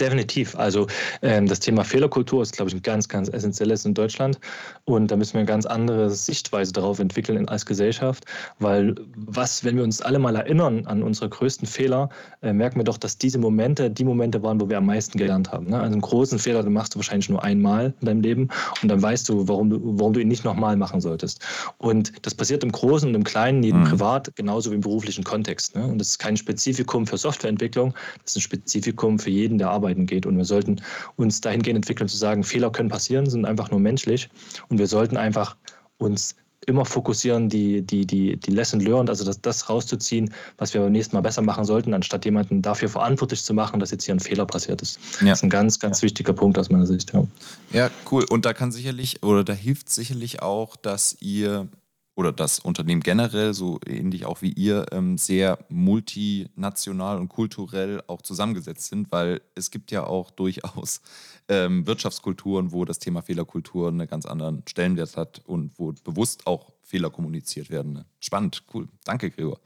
definitiv. 0.00 0.56
Also 0.56 0.88
ähm, 1.22 1.46
das 1.46 1.60
Thema 1.60 1.84
Fehlerkultur 1.84 2.42
ist, 2.42 2.56
glaube 2.56 2.70
ich, 2.70 2.74
ein 2.74 2.82
ganz, 2.82 3.08
ganz 3.08 3.28
essentielles 3.28 3.84
in 3.84 3.94
Deutschland. 3.94 4.40
Und 4.84 5.10
da 5.10 5.16
müssen 5.16 5.34
wir 5.34 5.40
eine 5.40 5.46
ganz 5.46 5.64
andere 5.64 6.10
Sichtweise 6.10 6.72
darauf 6.72 6.98
entwickeln 6.98 7.48
als 7.48 7.64
Gesellschaft. 7.66 8.24
Weil 8.58 8.96
was, 9.14 9.64
wenn 9.64 9.76
wir 9.76 9.84
uns 9.84 10.02
alle 10.02 10.18
mal 10.18 10.34
erinnern 10.34 10.86
an 10.86 11.04
unsere 11.04 11.28
größten 11.28 11.68
Fehler, 11.68 12.08
äh, 12.42 12.52
merken 12.52 12.80
wir 12.80 12.84
doch, 12.84 12.98
dass 12.98 13.16
diese 13.16 13.38
Momente 13.38 13.90
die 13.90 14.02
Momente 14.02 14.42
waren, 14.42 14.60
wo 14.60 14.68
wir 14.68 14.78
am 14.78 14.86
meisten 14.86 15.16
gelernt 15.18 15.52
haben. 15.52 15.66
Ne? 15.66 15.78
Also 15.78 15.92
einen 15.92 16.00
großen 16.00 16.40
Fehler, 16.40 16.64
den 16.64 16.72
machst 16.72 16.94
du 16.94 16.98
wahrscheinlich 16.98 17.28
nur 17.28 17.42
einmal 17.44 17.94
in 18.00 18.06
deinem 18.06 18.20
Leben 18.22 18.48
und 18.82 18.88
dann 18.88 19.00
weißt 19.00 19.28
du, 19.28 19.46
warum 19.46 19.70
du, 19.70 19.80
warum 19.82 20.12
du 20.12 20.20
ihn 20.20 20.28
nicht 20.28 20.44
nochmal 20.44 20.76
machen 20.76 21.00
solltest. 21.00 21.44
Und 21.78 22.12
das 22.22 22.34
passiert 22.34 22.64
im 22.64 22.72
Großen 22.72 23.08
und 23.08 23.14
im 23.14 23.24
Kleinen, 23.24 23.62
jedem 23.62 23.82
mhm. 23.82 23.90
privat, 23.90 24.34
genauso 24.34 24.72
wie 24.72 24.74
im 24.74 24.80
beruflichen 24.80 25.22
Kontext. 25.22 25.76
Ne? 25.76 25.86
Und 25.86 25.98
das 25.98 26.08
ist 26.08 26.18
kein 26.18 26.36
Spezifikum 26.36 27.06
für 27.06 27.16
Softwareentwicklung, 27.16 27.94
das 28.24 28.32
ist 28.32 28.36
ein 28.38 28.40
Spezifikum 28.40 29.18
für 29.18 29.30
jeden, 29.30 29.49
der 29.58 29.70
arbeiten 29.70 30.06
geht. 30.06 30.26
Und 30.26 30.36
wir 30.36 30.44
sollten 30.44 30.80
uns 31.16 31.40
dahingehend 31.40 31.76
entwickeln, 31.76 32.08
zu 32.08 32.16
sagen, 32.16 32.44
Fehler 32.44 32.70
können 32.70 32.88
passieren, 32.88 33.28
sind 33.28 33.44
einfach 33.44 33.70
nur 33.70 33.80
menschlich. 33.80 34.28
Und 34.68 34.78
wir 34.78 34.86
sollten 34.86 35.16
einfach 35.16 35.56
uns 35.98 36.34
immer 36.66 36.84
fokussieren, 36.84 37.48
die, 37.48 37.82
die, 37.82 38.06
die, 38.06 38.36
die 38.36 38.50
Lesson 38.50 38.80
learned, 38.80 39.08
also 39.08 39.24
das, 39.24 39.40
das 39.40 39.68
rauszuziehen, 39.68 40.32
was 40.58 40.74
wir 40.74 40.80
beim 40.82 40.92
nächsten 40.92 41.16
Mal 41.16 41.22
besser 41.22 41.42
machen 41.42 41.64
sollten, 41.64 41.94
anstatt 41.94 42.24
jemanden 42.24 42.60
dafür 42.60 42.88
verantwortlich 42.88 43.42
zu 43.42 43.54
machen, 43.54 43.80
dass 43.80 43.90
jetzt 43.90 44.04
hier 44.04 44.14
ein 44.14 44.20
Fehler 44.20 44.46
passiert 44.46 44.82
ist. 44.82 44.98
Ja. 45.20 45.28
Das 45.28 45.38
ist 45.38 45.44
ein 45.44 45.50
ganz, 45.50 45.78
ganz 45.78 46.02
wichtiger 46.02 46.32
Punkt 46.32 46.58
aus 46.58 46.70
meiner 46.70 46.86
Sicht. 46.86 47.12
Ja. 47.14 47.26
ja, 47.72 47.90
cool. 48.10 48.24
Und 48.28 48.44
da 48.44 48.52
kann 48.52 48.72
sicherlich, 48.72 49.22
oder 49.22 49.42
da 49.42 49.54
hilft 49.54 49.88
sicherlich 49.88 50.42
auch, 50.42 50.76
dass 50.76 51.16
ihr 51.20 51.68
oder 52.20 52.32
das 52.32 52.58
Unternehmen 52.58 53.00
generell, 53.00 53.54
so 53.54 53.80
ähnlich 53.86 54.26
auch 54.26 54.42
wie 54.42 54.52
ihr, 54.52 54.84
ähm, 54.92 55.16
sehr 55.16 55.58
multinational 55.70 57.18
und 57.18 57.30
kulturell 57.30 58.02
auch 58.08 58.20
zusammengesetzt 58.20 58.88
sind, 58.88 59.10
weil 59.10 59.40
es 59.54 59.70
gibt 59.70 59.90
ja 59.90 60.04
auch 60.04 60.30
durchaus 60.42 61.00
ähm, 61.48 61.86
Wirtschaftskulturen, 61.86 62.72
wo 62.72 62.84
das 62.84 62.98
Thema 62.98 63.22
Fehlerkultur 63.22 63.88
einen 63.88 64.06
ganz 64.06 64.26
anderen 64.26 64.62
Stellenwert 64.68 65.16
hat 65.16 65.40
und 65.46 65.78
wo 65.78 65.94
bewusst 66.04 66.46
auch 66.46 66.72
Fehler 66.82 67.08
kommuniziert 67.08 67.70
werden. 67.70 68.04
Spannend, 68.20 68.64
cool. 68.74 68.86
Danke, 69.04 69.30
Gregor. 69.30 69.58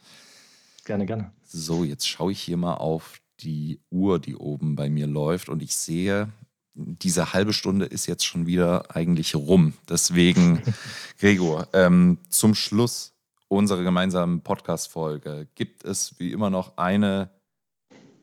Gerne, 0.84 1.06
gerne. 1.06 1.32
So, 1.42 1.82
jetzt 1.82 2.06
schaue 2.06 2.30
ich 2.30 2.40
hier 2.40 2.56
mal 2.56 2.74
auf 2.74 3.20
die 3.40 3.80
Uhr, 3.90 4.20
die 4.20 4.36
oben 4.36 4.76
bei 4.76 4.88
mir 4.88 5.08
läuft 5.08 5.48
und 5.48 5.60
ich 5.60 5.74
sehe, 5.74 6.32
diese 6.74 7.32
halbe 7.32 7.52
Stunde 7.52 7.86
ist 7.86 8.06
jetzt 8.06 8.24
schon 8.24 8.46
wieder 8.46 8.94
eigentlich 8.94 9.34
rum. 9.34 9.74
Deswegen, 9.88 10.62
Gregor, 11.18 11.68
ähm, 11.72 12.18
zum 12.28 12.54
Schluss 12.54 13.12
unserer 13.48 13.82
gemeinsamen 13.82 14.40
Podcast-Folge 14.40 15.48
gibt 15.54 15.84
es 15.84 16.18
wie 16.18 16.32
immer 16.32 16.50
noch 16.50 16.76
eine 16.76 17.30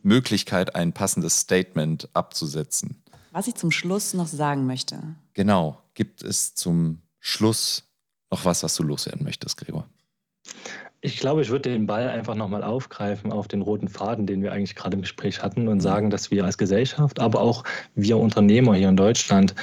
Möglichkeit, 0.03 0.75
ein 0.75 0.93
passendes 0.93 1.39
Statement 1.39 2.09
abzusetzen. 2.13 3.03
Was 3.31 3.47
ich 3.47 3.55
zum 3.55 3.71
Schluss 3.71 4.13
noch 4.13 4.27
sagen 4.27 4.65
möchte. 4.65 5.01
Genau. 5.33 5.81
Gibt 5.93 6.23
es 6.23 6.53
zum 6.55 7.01
Schluss 7.19 7.83
noch 8.29 8.45
was, 8.45 8.63
was 8.63 8.75
du 8.75 8.83
loswerden 8.83 9.23
möchtest, 9.23 9.57
Gregor? 9.57 9.87
Ich 11.03 11.17
glaube, 11.17 11.41
ich 11.41 11.49
würde 11.49 11.71
den 11.71 11.87
Ball 11.87 12.07
einfach 12.09 12.35
nochmal 12.35 12.63
aufgreifen 12.63 13.31
auf 13.31 13.47
den 13.47 13.63
roten 13.63 13.87
Faden, 13.87 14.27
den 14.27 14.43
wir 14.43 14.51
eigentlich 14.51 14.75
gerade 14.75 14.95
im 14.95 15.01
Gespräch 15.01 15.41
hatten 15.41 15.67
und 15.67 15.77
mhm. 15.77 15.81
sagen, 15.81 16.09
dass 16.11 16.29
wir 16.29 16.45
als 16.45 16.59
Gesellschaft, 16.59 17.19
aber 17.19 17.41
auch 17.41 17.63
wir 17.95 18.17
Unternehmer 18.17 18.75
hier 18.75 18.89
in 18.89 18.97
Deutschland 18.97 19.55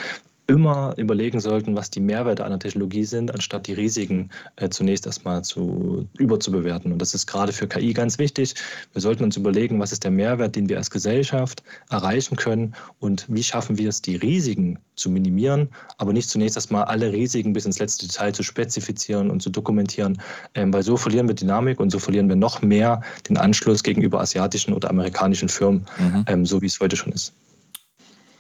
immer 0.48 0.94
überlegen 0.96 1.40
sollten, 1.40 1.76
was 1.76 1.90
die 1.90 2.00
Mehrwerte 2.00 2.44
einer 2.44 2.58
Technologie 2.58 3.04
sind, 3.04 3.32
anstatt 3.32 3.66
die 3.66 3.74
Risiken 3.74 4.30
äh, 4.56 4.70
zunächst 4.70 5.04
erstmal 5.04 5.44
zu, 5.44 6.08
überzubewerten. 6.18 6.90
Und 6.90 7.00
das 7.00 7.12
ist 7.14 7.26
gerade 7.26 7.52
für 7.52 7.68
KI 7.68 7.92
ganz 7.92 8.18
wichtig. 8.18 8.54
Wir 8.94 9.02
sollten 9.02 9.24
uns 9.24 9.36
überlegen, 9.36 9.78
was 9.78 9.92
ist 9.92 10.04
der 10.04 10.10
Mehrwert, 10.10 10.56
den 10.56 10.68
wir 10.70 10.78
als 10.78 10.90
Gesellschaft 10.90 11.62
erreichen 11.90 12.36
können 12.36 12.74
und 12.98 13.26
wie 13.28 13.42
schaffen 13.42 13.76
wir 13.76 13.90
es, 13.90 14.00
die 14.00 14.16
Risiken 14.16 14.78
zu 14.96 15.10
minimieren, 15.10 15.68
aber 15.98 16.14
nicht 16.14 16.30
zunächst 16.30 16.56
erstmal 16.56 16.84
alle 16.84 17.12
Risiken 17.12 17.52
bis 17.52 17.66
ins 17.66 17.78
letzte 17.78 18.06
Detail 18.06 18.32
zu 18.32 18.42
spezifizieren 18.42 19.30
und 19.30 19.42
zu 19.42 19.50
dokumentieren, 19.50 20.20
ähm, 20.54 20.72
weil 20.72 20.82
so 20.82 20.96
verlieren 20.96 21.28
wir 21.28 21.34
Dynamik 21.34 21.78
und 21.78 21.90
so 21.90 21.98
verlieren 21.98 22.28
wir 22.30 22.36
noch 22.36 22.62
mehr 22.62 23.02
den 23.28 23.36
Anschluss 23.36 23.82
gegenüber 23.82 24.20
asiatischen 24.20 24.72
oder 24.72 24.88
amerikanischen 24.88 25.50
Firmen, 25.50 25.86
mhm. 25.98 26.24
ähm, 26.26 26.46
so 26.46 26.62
wie 26.62 26.66
es 26.66 26.80
heute 26.80 26.96
schon 26.96 27.12
ist. 27.12 27.34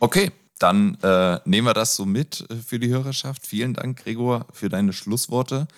Okay, 0.00 0.30
dann 0.58 0.96
äh, 1.02 1.40
nehmen 1.44 1.66
wir 1.66 1.74
das 1.74 1.96
so 1.96 2.04
mit 2.04 2.46
äh, 2.50 2.56
für 2.56 2.78
die 2.78 2.88
Hörerschaft. 2.88 3.46
Vielen 3.46 3.74
Dank, 3.74 4.02
Gregor, 4.02 4.46
für 4.52 4.68
deine 4.68 4.92
Schlussworte. 4.92 5.68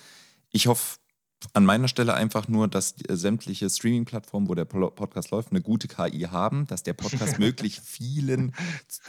Ich 0.51 0.67
hoffe 0.67 0.97
an 1.53 1.65
meiner 1.65 1.87
Stelle 1.87 2.13
einfach 2.13 2.47
nur, 2.47 2.67
dass 2.67 2.95
äh, 3.07 3.15
sämtliche 3.15 3.69
Streaming-Plattformen, 3.69 4.47
wo 4.47 4.55
der 4.55 4.65
Podcast 4.65 5.31
läuft, 5.31 5.51
eine 5.51 5.61
gute 5.61 5.87
KI 5.87 6.27
haben, 6.29 6.67
dass 6.67 6.83
der 6.83 6.93
Podcast 6.93 7.39
möglichst 7.39 7.85
vielen 7.85 8.53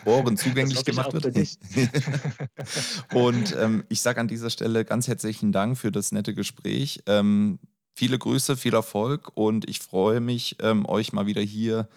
Ohren 0.04 0.36
zugänglich 0.36 0.84
gemacht 0.84 1.12
wird. 1.12 1.26
Und 3.14 3.56
ähm, 3.58 3.84
ich 3.88 4.00
sage 4.00 4.20
an 4.20 4.28
dieser 4.28 4.50
Stelle 4.50 4.84
ganz 4.84 5.08
herzlichen 5.08 5.52
Dank 5.52 5.78
für 5.78 5.92
das 5.92 6.12
nette 6.12 6.34
Gespräch. 6.34 7.02
Ähm, 7.06 7.58
viele 7.94 8.18
Grüße, 8.18 8.56
viel 8.56 8.74
Erfolg 8.74 9.32
und 9.34 9.68
ich 9.68 9.80
freue 9.80 10.20
mich, 10.20 10.56
ähm, 10.60 10.86
euch 10.86 11.12
mal 11.12 11.26
wieder 11.26 11.42
hier 11.42 11.88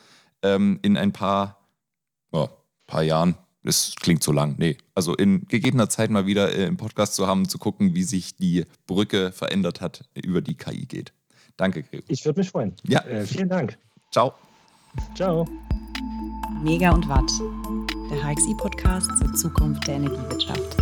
ähm, 0.41 0.79
in 0.81 0.97
ein 0.97 1.13
paar, 1.13 1.59
oh, 2.31 2.49
paar 2.85 3.03
Jahren 3.03 3.35
das 3.65 3.95
klingt 3.99 4.23
so 4.23 4.31
lang. 4.31 4.55
Nee. 4.57 4.77
Also 4.93 5.15
in 5.15 5.47
gegebener 5.47 5.89
Zeit 5.89 6.11
mal 6.11 6.25
wieder 6.27 6.53
äh, 6.53 6.65
im 6.65 6.77
Podcast 6.77 7.15
zu 7.15 7.27
haben, 7.27 7.49
zu 7.49 7.57
gucken, 7.57 7.95
wie 7.95 8.03
sich 8.03 8.35
die 8.35 8.65
Brücke 8.85 9.31
verändert 9.31 9.81
hat, 9.81 10.05
über 10.13 10.41
die 10.41 10.55
KI 10.55 10.85
geht. 10.85 11.13
Danke, 11.57 11.83
Gregor. 11.83 12.05
Ich 12.07 12.23
würde 12.25 12.39
mich 12.41 12.49
freuen. 12.49 12.73
Ja. 12.83 13.01
Äh, 13.01 13.25
vielen 13.25 13.49
Dank. 13.49 13.77
Ciao. 14.11 14.33
Ciao. 15.15 15.47
Mega 16.63 16.91
und 16.91 17.07
Watt. 17.09 17.31
der 18.11 18.23
HXI-Podcast 18.23 19.09
zur 19.17 19.33
Zukunft 19.33 19.87
der 19.87 19.95
Energiewirtschaft. 19.95 20.74